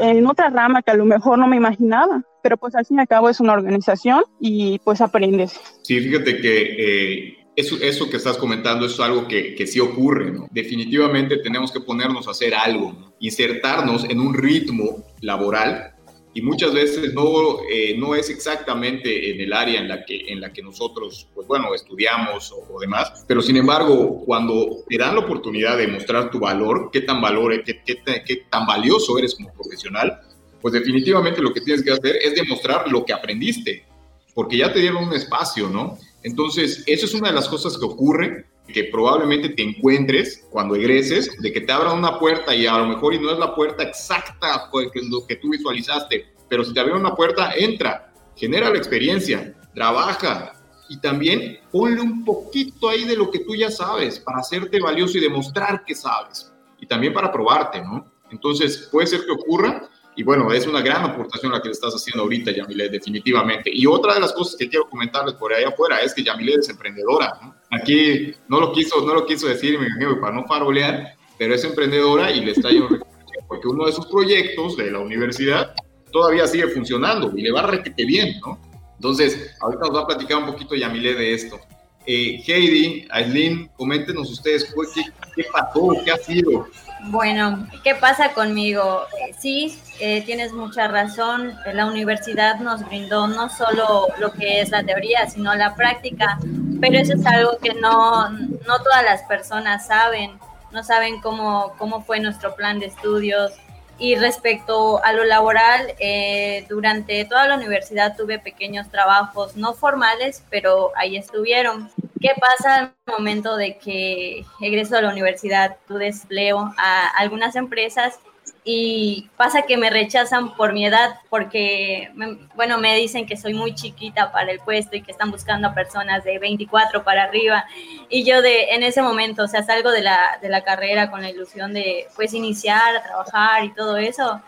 en 0.02 0.26
otra 0.26 0.50
rama 0.50 0.82
que 0.82 0.90
a 0.90 0.96
lo 0.96 1.06
mejor 1.06 1.38
no 1.38 1.46
me 1.46 1.56
imaginaba, 1.56 2.22
pero 2.42 2.58
pues 2.58 2.74
al 2.74 2.84
fin 2.84 2.98
y 2.98 3.00
al 3.00 3.08
cabo 3.08 3.30
es 3.30 3.40
una 3.40 3.54
organización 3.54 4.22
y 4.38 4.78
pues 4.80 5.00
aprendes. 5.00 5.58
Sí, 5.82 5.98
fíjate 6.00 6.36
que... 6.42 6.74
Eh, 6.78 7.34
eso, 7.56 7.76
eso, 7.80 8.08
que 8.08 8.18
estás 8.18 8.36
comentando 8.36 8.86
es 8.86 9.00
algo 9.00 9.26
que, 9.26 9.56
que 9.56 9.66
sí 9.66 9.80
ocurre, 9.80 10.30
¿no? 10.30 10.46
Definitivamente 10.52 11.38
tenemos 11.38 11.72
que 11.72 11.80
ponernos 11.80 12.28
a 12.28 12.30
hacer 12.30 12.54
algo, 12.54 12.92
¿no? 12.92 13.12
insertarnos 13.18 14.04
en 14.04 14.20
un 14.20 14.32
ritmo 14.32 15.04
laboral 15.22 15.94
y 16.38 16.42
muchas 16.42 16.72
veces 16.72 17.14
no, 17.14 17.62
eh, 17.68 17.96
no 17.98 18.14
es 18.14 18.30
exactamente 18.30 19.32
en 19.32 19.40
el 19.40 19.52
área 19.52 19.80
en 19.80 19.88
la 19.88 20.04
que, 20.04 20.20
en 20.28 20.40
la 20.40 20.52
que 20.52 20.62
nosotros, 20.62 21.26
pues 21.34 21.48
bueno, 21.48 21.74
estudiamos 21.74 22.52
o, 22.52 22.78
demás, 22.78 23.24
pero 23.26 23.42
sin 23.42 23.56
embargo, 23.56 24.22
cuando 24.24 24.84
te 24.88 24.96
dan 24.96 25.16
la 25.16 25.22
oportunidad 25.22 25.76
de 25.76 25.88
mostrar 25.88 26.30
tu 26.30 26.38
valor, 26.38 26.90
qué 26.92 27.00
tan 27.00 27.20
valor, 27.20 27.64
qué, 27.64 27.82
qué, 27.84 28.00
qué 28.24 28.36
tan 28.48 28.66
valioso 28.66 29.18
eres 29.18 29.34
como 29.34 29.52
profesional, 29.52 30.20
pues 30.62 30.74
definitivamente 30.74 31.42
lo 31.42 31.52
que 31.52 31.60
tienes 31.60 31.82
que 31.82 31.90
hacer 31.90 32.14
es 32.22 32.36
demostrar 32.36 32.88
lo 32.88 33.04
que 33.04 33.12
aprendiste, 33.12 33.84
porque 34.32 34.58
ya 34.58 34.72
te 34.72 34.78
dieron 34.78 35.08
un 35.08 35.14
espacio, 35.14 35.68
¿no? 35.68 35.98
Entonces, 36.22 36.84
eso 36.86 37.06
es 37.06 37.14
una 37.14 37.30
de 37.30 37.34
las 37.34 37.48
cosas 37.48 37.76
que 37.76 37.84
ocurre, 37.84 38.46
que 38.72 38.84
probablemente 38.84 39.48
te 39.50 39.62
encuentres 39.62 40.46
cuando 40.50 40.74
egreses, 40.74 41.36
de 41.40 41.52
que 41.52 41.62
te 41.62 41.72
abran 41.72 41.98
una 41.98 42.18
puerta 42.18 42.54
y 42.54 42.66
a 42.66 42.78
lo 42.78 42.86
mejor 42.86 43.14
y 43.14 43.18
no 43.18 43.32
es 43.32 43.38
la 43.38 43.54
puerta 43.54 43.82
exacta 43.82 44.70
que 44.92 45.00
lo 45.02 45.26
que 45.26 45.36
tú 45.36 45.50
visualizaste, 45.50 46.26
pero 46.48 46.64
si 46.64 46.74
te 46.74 46.80
abrieron 46.80 47.00
una 47.00 47.14
puerta, 47.14 47.52
entra, 47.56 48.12
genera 48.36 48.70
la 48.70 48.78
experiencia, 48.78 49.54
trabaja 49.74 50.54
y 50.88 50.98
también 50.98 51.58
ponle 51.70 52.00
un 52.00 52.24
poquito 52.24 52.88
ahí 52.88 53.04
de 53.04 53.16
lo 53.16 53.30
que 53.30 53.40
tú 53.40 53.54
ya 53.54 53.70
sabes 53.70 54.18
para 54.20 54.38
hacerte 54.38 54.80
valioso 54.80 55.18
y 55.18 55.22
demostrar 55.22 55.84
que 55.84 55.94
sabes 55.94 56.52
y 56.78 56.86
también 56.86 57.12
para 57.12 57.32
probarte, 57.32 57.82
¿no? 57.82 58.10
Entonces, 58.30 58.88
puede 58.92 59.06
ser 59.06 59.24
que 59.24 59.32
ocurra 59.32 59.88
y 60.18 60.24
bueno, 60.24 60.52
es 60.52 60.66
una 60.66 60.80
gran 60.80 61.04
aportación 61.04 61.52
la 61.52 61.62
que 61.62 61.68
le 61.68 61.74
estás 61.74 61.94
haciendo 61.94 62.24
ahorita, 62.24 62.50
Yamilet, 62.50 62.90
definitivamente. 62.90 63.70
Y 63.72 63.86
otra 63.86 64.14
de 64.14 64.20
las 64.20 64.32
cosas 64.32 64.56
que 64.56 64.68
quiero 64.68 64.90
comentarles 64.90 65.34
por 65.34 65.52
ahí 65.52 65.62
afuera 65.62 66.00
es 66.00 66.12
que 66.12 66.24
Yamilet 66.24 66.58
es 66.58 66.68
emprendedora. 66.70 67.38
¿no? 67.40 67.54
Aquí 67.70 68.34
no 68.48 68.58
lo 68.58 68.72
quiso, 68.72 69.00
no 69.06 69.14
lo 69.14 69.24
quiso 69.24 69.46
decir, 69.46 69.78
para 70.20 70.34
no 70.34 70.44
farolear, 70.48 71.14
pero 71.38 71.54
es 71.54 71.62
emprendedora 71.62 72.32
y 72.32 72.44
le 72.44 72.50
está 72.50 72.68
yendo 72.68 72.98
porque 73.46 73.68
uno 73.68 73.86
de 73.86 73.92
sus 73.92 74.06
proyectos 74.06 74.76
de 74.76 74.90
la 74.90 74.98
universidad 74.98 75.72
todavía 76.10 76.48
sigue 76.48 76.66
funcionando 76.66 77.32
y 77.36 77.42
le 77.42 77.52
va 77.52 77.62
requete 77.62 78.04
bien, 78.04 78.40
¿no? 78.40 78.58
Entonces, 78.96 79.54
ahorita 79.60 79.86
nos 79.86 79.96
va 79.98 80.00
a 80.02 80.06
platicar 80.08 80.38
un 80.38 80.46
poquito 80.46 80.74
Yamile 80.74 81.14
de 81.14 81.32
esto. 81.32 81.60
Eh, 82.06 82.42
Heidi, 82.44 83.06
Aileen, 83.10 83.70
coméntenos 83.76 84.32
ustedes 84.32 84.64
qué, 84.64 85.02
qué 85.38 85.48
pasó, 85.52 85.94
qué 86.04 86.10
ha 86.10 86.16
sido 86.16 86.66
bueno, 87.02 87.66
¿qué 87.84 87.94
pasa 87.94 88.32
conmigo? 88.32 89.04
Sí, 89.38 89.78
eh, 90.00 90.22
tienes 90.22 90.52
mucha 90.52 90.88
razón. 90.88 91.54
La 91.72 91.86
universidad 91.86 92.58
nos 92.60 92.84
brindó 92.84 93.28
no 93.28 93.48
solo 93.48 94.08
lo 94.18 94.32
que 94.32 94.60
es 94.60 94.70
la 94.70 94.82
teoría, 94.82 95.26
sino 95.28 95.54
la 95.54 95.74
práctica, 95.74 96.38
pero 96.80 96.98
eso 96.98 97.14
es 97.14 97.24
algo 97.24 97.58
que 97.58 97.74
no, 97.74 98.28
no 98.30 98.82
todas 98.82 99.04
las 99.04 99.22
personas 99.22 99.86
saben. 99.86 100.38
No 100.72 100.82
saben 100.82 101.20
cómo, 101.20 101.72
cómo 101.78 102.02
fue 102.02 102.20
nuestro 102.20 102.54
plan 102.54 102.78
de 102.78 102.86
estudios. 102.86 103.52
Y 104.00 104.14
respecto 104.16 105.02
a 105.02 105.12
lo 105.12 105.24
laboral, 105.24 105.94
eh, 105.98 106.66
durante 106.68 107.24
toda 107.24 107.48
la 107.48 107.56
universidad 107.56 108.16
tuve 108.16 108.38
pequeños 108.38 108.88
trabajos 108.90 109.56
no 109.56 109.72
formales, 109.74 110.44
pero 110.50 110.92
ahí 110.96 111.16
estuvieron. 111.16 111.90
¿Qué 112.20 112.30
pasa 112.40 112.74
al 112.76 112.94
momento 113.06 113.56
de 113.56 113.78
que 113.78 114.44
egreso 114.60 114.96
a 114.96 115.02
la 115.02 115.10
universidad, 115.10 115.76
tu 115.86 115.94
despleo 115.94 116.74
a 116.76 117.08
algunas 117.16 117.54
empresas 117.54 118.18
y 118.64 119.30
pasa 119.36 119.62
que 119.62 119.76
me 119.76 119.88
rechazan 119.88 120.54
por 120.56 120.72
mi 120.72 120.84
edad 120.84 121.14
porque, 121.30 122.10
bueno, 122.54 122.78
me 122.78 122.96
dicen 122.96 123.24
que 123.24 123.36
soy 123.36 123.54
muy 123.54 123.74
chiquita 123.74 124.32
para 124.32 124.50
el 124.50 124.58
puesto 124.60 124.96
y 124.96 125.02
que 125.02 125.12
están 125.12 125.30
buscando 125.30 125.68
a 125.68 125.74
personas 125.74 126.24
de 126.24 126.38
24 126.38 127.04
para 127.04 127.24
arriba. 127.24 127.64
Y 128.08 128.24
yo 128.24 128.42
de, 128.42 128.74
en 128.74 128.82
ese 128.82 129.00
momento, 129.00 129.44
o 129.44 129.48
sea, 129.48 129.62
salgo 129.62 129.90
de 129.90 130.02
la, 130.02 130.38
de 130.42 130.48
la 130.48 130.64
carrera 130.64 131.10
con 131.10 131.22
la 131.22 131.30
ilusión 131.30 131.72
de, 131.72 132.08
pues, 132.16 132.34
iniciar 132.34 132.96
a 132.96 133.02
trabajar 133.02 133.64
y 133.64 133.72
todo 133.72 133.96
eso. 133.96 134.42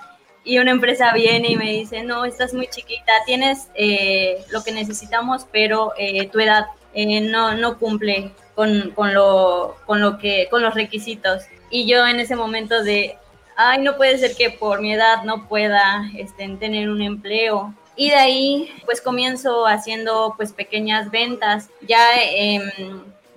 Y 0.45 0.59
una 0.59 0.73
empresa 0.73 1.13
viene 1.13 1.53
y 1.53 1.57
me 1.57 1.71
dice, 1.71 2.03
no, 2.03 2.25
estás 2.25 2.53
muy 2.53 2.67
chiquita, 2.67 3.13
tienes 3.27 3.69
eh, 3.75 4.45
lo 4.51 4.63
que 4.63 4.73
necesitamos, 4.73 5.47
pero 5.53 5.93
eh, 5.97 6.29
tu 6.29 6.41
edad 6.41 6.67
eh, 6.95 7.21
no, 7.21 7.55
no 7.55 7.79
cumple 7.79 8.33
con, 8.55 8.91
con, 8.91 9.15
lo, 9.15 9.77
con, 9.87 10.01
lo 10.01 10.19
que, 10.19 10.49
con 10.51 10.63
los 10.63 10.75
requisitos. 10.75 11.45
Y 11.71 11.87
yo 11.87 12.07
en 12.07 12.21
ese 12.21 12.37
momento 12.37 12.83
de, 12.83 13.17
ay, 13.57 13.83
no 13.83 13.97
puede 13.97 14.19
ser 14.19 14.35
que 14.37 14.51
por 14.51 14.81
mi 14.81 14.93
edad 14.93 15.23
no 15.25 15.49
pueda 15.49 16.11
este, 16.17 16.49
tener 16.59 16.91
un 16.91 17.03
empleo. 17.03 17.75
Y 17.97 18.11
de 18.11 18.17
ahí, 18.17 18.73
pues 18.85 19.01
comienzo 19.01 19.67
haciendo 19.67 20.35
pues 20.37 20.53
pequeñas 20.53 21.11
ventas. 21.11 21.69
Ya 21.87 22.03
eh, 22.17 22.61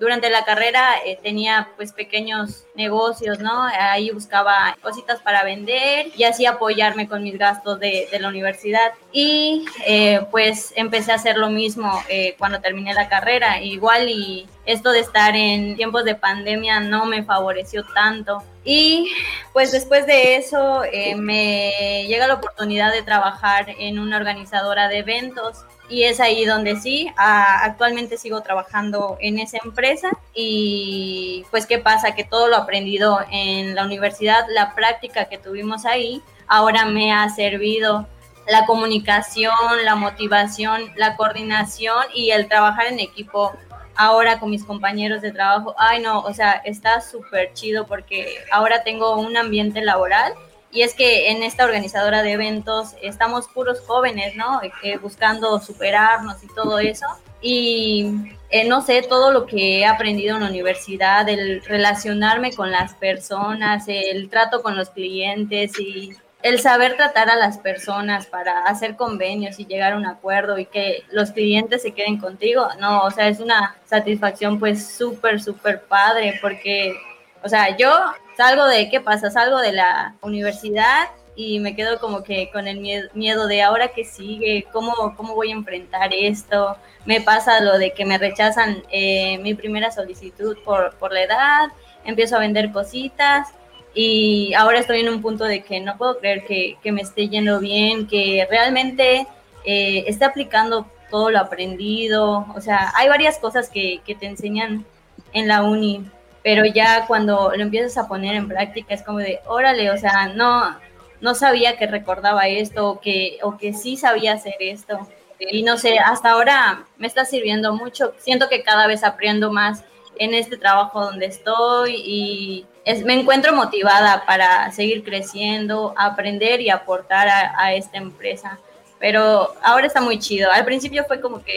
durante 0.03 0.29
la 0.29 0.43
carrera 0.43 0.95
eh, 1.05 1.17
tenía 1.23 1.69
pues 1.77 1.93
pequeños 1.93 2.65
negocios, 2.75 3.39
¿no? 3.39 3.63
Ahí 3.63 4.11
buscaba 4.11 4.77
cositas 4.81 5.21
para 5.21 5.45
vender 5.45 6.07
y 6.17 6.25
así 6.25 6.45
apoyarme 6.45 7.07
con 7.07 7.23
mis 7.23 7.37
gastos 7.37 7.79
de, 7.79 8.09
la 8.19 8.27
universidad. 8.27 8.91
Y 9.13 9.65
eh, 9.85 10.19
pues 10.29 10.73
empecé 10.75 11.13
a 11.13 11.15
hacer 11.15 11.37
lo 11.37 11.49
mismo 11.49 12.03
eh, 12.09 12.35
cuando 12.37 12.59
terminé 12.59 12.93
la 12.93 13.07
carrera. 13.07 13.61
Igual 13.61 14.09
y 14.09 14.45
esto 14.65 14.91
de 14.91 14.99
estar 14.99 15.37
en 15.37 15.77
tiempos 15.77 16.03
de 16.03 16.15
pandemia 16.15 16.81
no 16.81 17.05
me 17.05 17.23
favoreció 17.23 17.85
tanto. 17.93 18.43
Y 18.65 19.09
pues 19.53 19.71
después 19.71 20.05
de 20.05 20.35
eso 20.35 20.83
me 21.17 22.05
llega 22.07 22.27
la 22.27 22.35
oportunidad 22.35 22.91
de 22.91 23.03
trabajar 23.03 23.67
en 23.77 23.99
una 23.99 24.17
organizadora 24.17 24.89
de 24.89 24.99
eventos 24.99 25.65
y 25.93 26.05
es 26.05 26.19
ahí 26.19 26.43
donde 26.43 26.75
sí, 26.75 27.07
actualmente 27.17 28.17
sigo 28.17 28.41
trabajando 28.41 29.15
en 29.19 29.37
esa 29.37 29.59
empresa 29.63 30.09
y 30.33 31.45
pues 31.51 31.67
qué 31.67 31.77
pasa, 31.77 32.15
que 32.15 32.23
todo 32.23 32.47
lo 32.47 32.57
aprendido 32.57 33.19
en 33.29 33.75
la 33.75 33.85
universidad, 33.85 34.47
la 34.49 34.73
práctica 34.73 35.25
que 35.25 35.37
tuvimos 35.37 35.85
ahí, 35.85 36.23
ahora 36.47 36.85
me 36.85 37.13
ha 37.13 37.29
servido 37.29 38.07
la 38.47 38.65
comunicación, 38.65 39.53
la 39.85 39.93
motivación, 39.93 40.81
la 40.95 41.15
coordinación 41.15 42.05
y 42.11 42.31
el 42.31 42.47
trabajar 42.47 42.87
en 42.87 42.99
equipo 42.99 43.51
ahora 43.95 44.39
con 44.39 44.49
mis 44.49 44.63
compañeros 44.63 45.21
de 45.21 45.31
trabajo. 45.31 45.75
Ay, 45.77 46.01
no, 46.01 46.21
o 46.21 46.33
sea, 46.33 46.53
está 46.65 47.01
súper 47.01 47.53
chido 47.53 47.85
porque 47.85 48.39
ahora 48.51 48.83
tengo 48.83 49.19
un 49.19 49.37
ambiente 49.37 49.83
laboral 49.83 50.33
y 50.73 50.81
es 50.81 50.95
que 50.95 51.29
en 51.29 51.43
esta 51.43 51.65
organizadora 51.65 52.23
de 52.23 52.31
eventos 52.31 52.95
estamos 53.01 53.47
puros 53.47 53.79
jóvenes, 53.81 54.35
¿no? 54.35 54.59
Buscando 55.01 55.59
superarnos 55.59 56.43
y 56.43 56.47
todo 56.47 56.79
eso. 56.79 57.05
Y 57.41 58.11
eh, 58.49 58.67
no 58.67 58.81
sé, 58.81 59.03
todo 59.03 59.31
lo 59.31 59.45
que 59.45 59.79
he 59.79 59.85
aprendido 59.85 60.35
en 60.35 60.43
la 60.43 60.49
universidad, 60.49 61.29
el 61.29 61.63
relacionarme 61.63 62.53
con 62.53 62.71
las 62.71 62.95
personas, 62.95 63.85
el 63.87 64.29
trato 64.29 64.63
con 64.63 64.75
los 64.75 64.89
clientes 64.89 65.79
y 65.79 66.11
el 66.41 66.59
saber 66.59 66.97
tratar 66.97 67.29
a 67.29 67.35
las 67.35 67.59
personas 67.59 68.25
para 68.25 68.63
hacer 68.63 68.95
convenios 68.95 69.59
y 69.59 69.65
llegar 69.65 69.93
a 69.93 69.97
un 69.97 70.05
acuerdo 70.05 70.57
y 70.57 70.65
que 70.65 71.03
los 71.11 71.31
clientes 71.31 71.83
se 71.83 71.91
queden 71.91 72.17
contigo, 72.17 72.67
no, 72.79 73.03
o 73.03 73.11
sea, 73.11 73.27
es 73.29 73.39
una 73.39 73.77
satisfacción 73.85 74.59
pues 74.59 74.85
súper, 74.87 75.41
súper 75.41 75.83
padre 75.83 76.37
porque, 76.41 76.95
o 77.43 77.47
sea, 77.47 77.77
yo 77.77 77.89
salgo 78.35 78.65
de, 78.65 78.89
¿qué 78.89 79.01
pasa? 79.01 79.29
Salgo 79.29 79.59
de 79.59 79.73
la 79.73 80.15
universidad 80.21 81.09
y 81.35 81.59
me 81.59 81.75
quedo 81.75 81.99
como 81.99 82.23
que 82.23 82.49
con 82.51 82.67
el 82.67 82.79
miedo 83.13 83.47
de 83.47 83.61
ahora 83.61 83.89
que 83.89 84.05
sigue, 84.05 84.67
¿cómo, 84.71 85.15
cómo 85.15 85.35
voy 85.35 85.49
a 85.49 85.53
enfrentar 85.53 86.13
esto? 86.13 86.77
Me 87.05 87.21
pasa 87.21 87.59
lo 87.61 87.77
de 87.77 87.93
que 87.93 88.05
me 88.05 88.17
rechazan 88.17 88.83
eh, 88.91 89.37
mi 89.39 89.53
primera 89.53 89.91
solicitud 89.91 90.57
por, 90.63 90.95
por 90.97 91.11
la 91.11 91.23
edad, 91.23 91.69
empiezo 92.05 92.35
a 92.35 92.39
vender 92.39 92.71
cositas 92.71 93.49
y 93.95 94.53
ahora 94.53 94.79
estoy 94.79 95.01
en 95.01 95.09
un 95.09 95.21
punto 95.21 95.45
de 95.45 95.63
que 95.63 95.79
no 95.79 95.97
puedo 95.97 96.19
creer 96.19 96.45
que, 96.45 96.77
que 96.81 96.91
me 96.91 97.01
esté 97.01 97.29
yendo 97.29 97.59
bien, 97.59 98.07
que 98.07 98.47
realmente 98.49 99.27
eh, 99.65 100.03
esté 100.07 100.25
aplicando 100.25 100.87
todo 101.09 101.29
lo 101.29 101.39
aprendido, 101.39 102.45
o 102.55 102.61
sea, 102.61 102.91
hay 102.95 103.07
varias 103.07 103.37
cosas 103.37 103.69
que, 103.69 104.01
que 104.05 104.15
te 104.15 104.25
enseñan 104.25 104.85
en 105.31 105.47
la 105.47 105.63
uni 105.63 106.03
pero 106.43 106.65
ya 106.65 107.07
cuando 107.07 107.53
lo 107.55 107.63
empiezas 107.63 107.97
a 107.97 108.07
poner 108.07 108.35
en 108.35 108.49
práctica 108.49 108.93
es 108.93 109.01
como 109.01 109.19
de, 109.19 109.39
órale, 109.47 109.89
o 109.91 109.97
sea, 109.97 110.27
no, 110.27 110.77
no 111.21 111.35
sabía 111.35 111.77
que 111.77 111.87
recordaba 111.87 112.47
esto 112.47 112.89
o 112.89 112.99
que, 112.99 113.39
o 113.41 113.57
que 113.57 113.73
sí 113.73 113.95
sabía 113.95 114.33
hacer 114.33 114.55
esto. 114.59 115.07
Y 115.39 115.63
no 115.63 115.77
sé, 115.77 115.99
hasta 115.99 116.31
ahora 116.31 116.83
me 116.97 117.07
está 117.07 117.25
sirviendo 117.25 117.73
mucho. 117.73 118.13
Siento 118.17 118.49
que 118.49 118.61
cada 118.61 118.87
vez 118.87 119.03
aprendo 119.03 119.51
más 119.51 119.83
en 120.17 120.33
este 120.33 120.57
trabajo 120.57 121.01
donde 121.01 121.25
estoy 121.25 121.95
y 121.95 122.65
es, 122.85 123.03
me 123.03 123.13
encuentro 123.13 123.53
motivada 123.55 124.25
para 124.25 124.71
seguir 124.71 125.03
creciendo, 125.03 125.93
aprender 125.97 126.59
y 126.61 126.69
aportar 126.69 127.29
a, 127.29 127.53
a 127.57 127.73
esta 127.73 127.97
empresa 127.97 128.59
pero 129.03 129.53
ahora 129.61 129.87
está 129.87 129.99
muy 129.99 130.17
chido. 130.17 130.49
Al 130.49 130.63
principio 130.63 131.03
fue 131.03 131.19
como 131.19 131.43
que, 131.43 131.55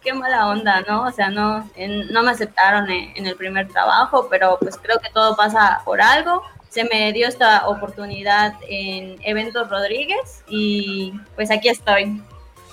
qué 0.00 0.12
mala 0.12 0.46
onda, 0.46 0.80
¿no? 0.82 1.02
O 1.02 1.10
sea, 1.10 1.28
no, 1.28 1.68
no 1.76 2.22
me 2.22 2.30
aceptaron 2.30 2.88
en, 2.88 3.26
el 3.26 3.34
primer 3.34 3.66
trabajo, 3.66 4.28
pero 4.30 4.58
pues 4.60 4.76
creo 4.80 5.00
que 5.00 5.10
todo 5.12 5.34
pasa 5.34 5.80
por 5.84 6.00
algo. 6.00 6.44
Se 6.68 6.84
me 6.84 7.12
dio 7.12 7.26
esta 7.26 7.66
oportunidad 7.66 8.54
en 8.68 9.16
Eventos 9.24 9.68
Rodríguez 9.68 10.44
y 10.46 11.12
pues 11.34 11.50
aquí 11.50 11.68
estoy. 11.68 12.22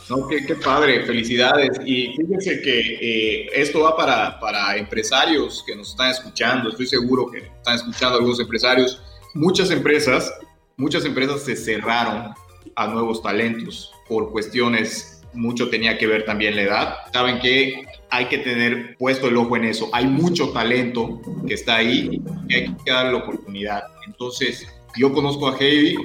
No, 0.07 0.27
qué, 0.27 0.45
qué 0.45 0.53
padre, 0.53 1.03
felicidades. 1.03 1.79
Y 1.83 2.13
fíjense 2.15 2.61
que 2.61 2.79
eh, 3.01 3.49
esto 3.55 3.79
va 3.81 3.97
para, 3.97 4.39
para 4.39 4.77
empresarios 4.77 5.63
que 5.65 5.75
nos 5.75 5.89
están 5.89 6.11
escuchando. 6.11 6.69
Estoy 6.69 6.85
seguro 6.85 7.25
que 7.31 7.39
están 7.39 7.73
escuchando 7.73 8.17
algunos 8.17 8.39
empresarios. 8.39 9.01
Muchas 9.33 9.71
empresas, 9.71 10.31
muchas 10.77 11.05
empresas 11.05 11.41
se 11.41 11.55
cerraron 11.55 12.35
a 12.75 12.87
nuevos 12.87 13.23
talentos 13.23 13.91
por 14.11 14.29
cuestiones, 14.29 15.23
mucho 15.31 15.69
tenía 15.69 15.97
que 15.97 16.05
ver 16.05 16.25
también 16.25 16.57
la 16.57 16.63
edad. 16.63 16.95
Saben 17.13 17.39
que 17.39 17.85
hay 18.09 18.25
que 18.25 18.39
tener 18.39 18.97
puesto 18.97 19.29
el 19.29 19.37
ojo 19.37 19.55
en 19.55 19.63
eso. 19.63 19.89
Hay 19.93 20.05
mucho 20.05 20.49
talento 20.49 21.21
que 21.47 21.53
está 21.53 21.77
ahí 21.77 22.21
y 22.49 22.53
hay 22.53 22.75
que 22.83 22.91
darle 22.91 23.13
la 23.13 23.19
oportunidad. 23.19 23.83
Entonces, 24.05 24.67
yo 24.97 25.13
conozco 25.13 25.47
a 25.47 25.57
Heidi, 25.57 25.95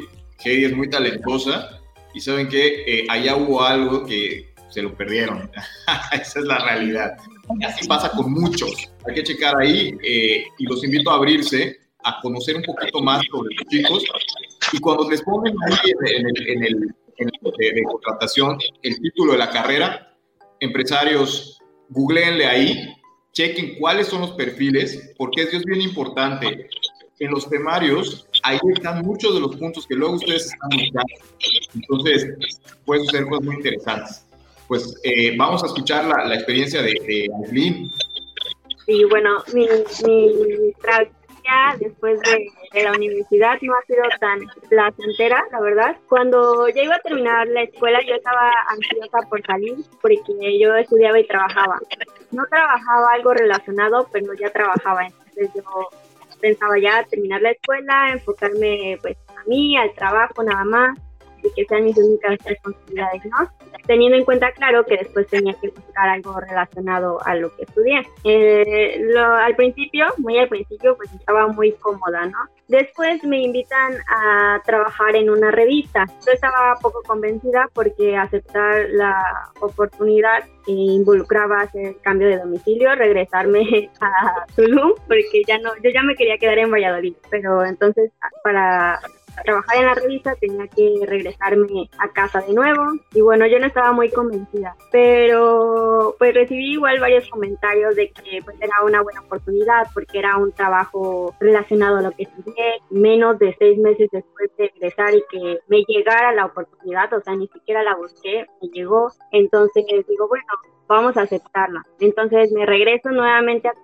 Heidi 0.45 0.67
es 0.67 0.77
muy 0.77 0.89
talentosa 0.89 1.81
y 2.15 2.21
saben 2.21 2.49
que 2.49 2.85
eh, 2.87 3.07
allá 3.09 3.35
hubo 3.35 3.61
algo 3.61 4.07
que 4.07 4.55
se 4.71 4.83
lo 4.83 4.97
perdieron. 4.97 5.51
Esa 6.13 6.39
es 6.39 6.45
la 6.45 6.65
realidad. 6.65 7.17
Así 7.67 7.89
pasa 7.89 8.09
con 8.11 8.33
muchos. 8.33 8.89
Hay 9.09 9.17
que 9.17 9.25
checar 9.25 9.57
ahí 9.61 9.99
eh, 10.05 10.45
y 10.59 10.65
los 10.67 10.85
invito 10.85 11.11
a 11.11 11.17
abrirse, 11.17 11.77
a 12.05 12.21
conocer 12.21 12.55
un 12.55 12.63
poquito 12.63 13.01
más 13.03 13.27
sobre 13.33 13.53
los 13.53 13.67
chicos. 13.67 14.05
Y 14.73 14.79
cuando 14.79 15.11
les 15.11 15.23
ponen 15.23 15.57
ahí 15.67 15.91
de, 17.19 17.83
contratación 17.85 18.59
el 18.83 19.01
título 19.01 19.33
de 19.33 19.39
la 19.39 19.51
carrera, 19.51 20.17
empresarios, 20.61 21.61
googleenle 21.89 22.47
ahí, 22.47 22.95
chequen 23.33 23.79
cuáles 23.79 24.09
son 24.09 24.23
los 24.23 24.33
perfiles, 24.33 25.15
porque 25.17 25.43
eso 25.43 25.57
es 25.57 25.65
bien 25.65 25.83
importante. 25.83 26.69
En 27.19 27.31
los 27.31 27.49
temarios, 27.49 28.27
ahí 28.43 28.59
están 28.75 29.01
muchos 29.01 29.35
de 29.35 29.41
los 29.41 29.57
puntos 29.57 29.87
que 29.87 29.95
luego 29.95 30.17
ustedes 30.17 30.53
están 30.53 30.69
buscando. 30.69 31.15
Entonces, 31.75 32.27
pueden 32.85 33.07
ser 33.07 33.25
cosas 33.27 33.45
muy 33.45 33.55
interesantes 33.55 34.27
pues 34.69 34.99
eh, 35.05 35.37
vamos 35.37 35.63
a 35.63 35.67
escuchar 35.67 36.05
la, 36.07 36.25
la 36.25 36.35
experiencia 36.35 36.83
de, 36.83 36.93
de 37.07 37.29
Aislinn. 37.41 37.91
Sí, 38.85 39.05
bueno, 39.05 39.43
mi, 39.53 39.67
mi 40.05 40.73
después 41.79 42.21
de, 42.21 42.47
de, 42.73 42.83
la 42.85 42.93
universidad 42.93 43.59
no 43.62 43.75
ha 43.75 43.83
sido 43.87 44.03
tan 44.21 44.41
placentera, 44.69 45.45
la 45.53 45.61
verdad. 45.61 45.97
Cuando 46.09 46.69
ya 46.69 46.83
iba 46.83 46.97
a 46.97 47.00
terminar 47.00 47.47
la 47.49 47.62
escuela, 47.62 48.00
yo 48.07 48.15
estaba 48.15 48.50
ansiosa 48.69 49.19
por 49.29 49.45
salir 49.45 49.76
porque 50.00 50.59
yo 50.59 50.75
estudiaba 50.76 51.19
y 51.19 51.26
trabajaba. 51.26 51.79
No 52.33 52.45
trabajaba 52.47 53.12
algo 53.12 53.35
relacionado, 53.35 54.09
pero 54.12 54.35
ya 54.35 54.50
trabajaba. 54.50 55.07
Entonces 55.07 55.50
yo 55.55 55.62
pensaba 56.41 56.79
ya 56.79 57.05
terminar 57.05 57.43
la 57.43 57.50
escuela, 57.50 58.12
enfocarme 58.12 58.99
pues 59.00 59.17
a 59.29 59.49
mí, 59.49 59.76
al 59.76 59.93
trabajo 59.95 60.43
nada 60.43 60.65
más 60.65 60.99
y 61.47 61.55
que 61.55 61.65
sean 61.67 61.85
mis 61.85 61.97
únicas 61.97 62.38
responsabilidades, 62.45 63.25
¿no? 63.26 63.50
Teniendo 63.87 64.17
en 64.17 64.25
cuenta, 64.25 64.50
claro, 64.53 64.85
que 64.85 64.97
después 64.97 65.26
tenía 65.29 65.55
que 65.55 65.69
buscar 65.69 66.09
algo 66.09 66.41
relacionado 66.41 67.19
a 67.25 67.35
lo 67.35 67.55
que 67.55 67.62
estudié. 67.62 68.03
Eh, 68.25 68.99
lo, 69.00 69.25
al 69.25 69.55
principio, 69.55 70.07
muy 70.19 70.38
al 70.38 70.49
principio, 70.49 70.97
pues 70.97 71.12
estaba 71.12 71.47
muy 71.49 71.73
cómoda, 71.73 72.26
¿no? 72.26 72.38
Después 72.69 73.23
me 73.23 73.41
invitan 73.43 73.95
a 74.09 74.61
trabajar 74.65 75.15
en 75.15 75.31
una 75.31 75.53
revista. 75.53 76.05
Yo 76.26 76.33
estaba 76.33 76.75
poco 76.83 77.00
convencida 77.07 77.69
porque 77.73 78.17
aceptar 78.17 78.88
la 78.91 79.50
oportunidad 79.61 80.45
involucraba 80.67 81.61
hacer 81.61 81.97
cambio 82.03 82.29
de 82.29 82.38
domicilio, 82.38 82.95
regresarme 82.95 83.91
a 84.00 84.47
Tulum, 84.57 84.95
porque 85.07 85.43
ya 85.47 85.59
no, 85.59 85.75
yo 85.76 85.91
ya 85.91 86.03
me 86.03 86.17
quería 86.17 86.38
quedar 86.38 86.59
en 86.59 86.73
Valladolid, 86.73 87.15
pero 87.31 87.65
entonces 87.65 88.11
para 88.43 89.00
trabajar 89.45 89.76
en 89.76 89.87
la 89.87 89.95
revista 89.95 90.35
tenía 90.37 90.66
que 90.69 90.95
regresarme 91.07 91.88
a 91.99 92.09
casa 92.09 92.40
de 92.40 92.55
nuevo 92.55 92.83
y 93.12 93.21
bueno, 93.21 93.47
yo 93.47 93.59
no 93.59 93.66
estaba 93.66 93.93
muy 93.93 94.11
convencida, 94.11 94.76
pero 94.90 96.14
pues 96.19 96.35
recibí 96.35 96.73
igual 96.73 97.00
varios 97.00 97.28
comentarios 97.28 97.95
de 97.97 98.11
que 98.11 98.40
pues 98.45 98.57
era 98.61 98.83
una 98.85 99.02
buena 99.02 99.21
oportunidad 99.21 99.87
porque 99.95 100.19
era 100.19 100.37
un 100.37 100.52
trabajo 100.52 101.35
relacionado 101.40 101.99
a 101.99 102.02
lo 102.02 102.11
que 102.12 102.25
estudié, 102.25 102.81
menos 102.90 103.38
de 103.38 103.55
seis 103.59 103.78
meses 103.78 104.09
después 104.12 104.50
de 104.57 104.71
regresar 104.75 105.14
y 105.14 105.25
que 105.31 105.59
me 105.69 105.83
llegara 105.87 106.33
la 106.33 106.47
oportunidad, 106.47 107.12
o 107.12 107.21
sea, 107.21 107.35
ni 107.35 107.49
siquiera 107.49 107.83
la 107.83 107.97
busqué, 107.97 108.47
me 108.62 108.69
llegó, 108.69 109.11
entonces 109.33 109.85
digo, 110.09 110.28
bueno, 110.28 110.47
vamos 110.88 111.16
a 111.16 111.23
aceptarla. 111.23 111.83
Entonces 112.00 112.52
me 112.52 112.66
regreso 112.66 113.11
nuevamente 113.11 113.69
a 113.69 113.75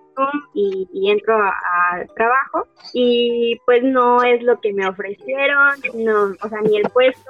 y, 0.53 1.09
entro 1.09 1.35
al 1.35 2.07
trabajo 2.15 2.67
y 2.93 3.59
pues 3.65 3.83
no 3.83 4.23
es 4.23 4.41
lo 4.43 4.59
que 4.59 4.73
me 4.73 4.87
ofrecieron, 4.87 5.75
no, 5.95 6.33
o 6.41 6.49
sea, 6.49 6.61
ni 6.61 6.77
el 6.77 6.89
puesto, 6.89 7.29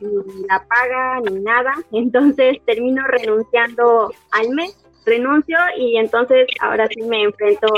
ni 0.00 0.46
la 0.48 0.64
paga, 0.66 1.20
ni 1.20 1.40
nada. 1.40 1.74
Entonces 1.92 2.58
termino 2.64 3.02
renunciando 3.06 4.12
al 4.32 4.48
mes, 4.50 4.76
renuncio 5.04 5.56
y 5.76 5.96
entonces 5.96 6.46
ahora 6.60 6.86
sí 6.88 7.02
me 7.02 7.22
enfrento 7.22 7.68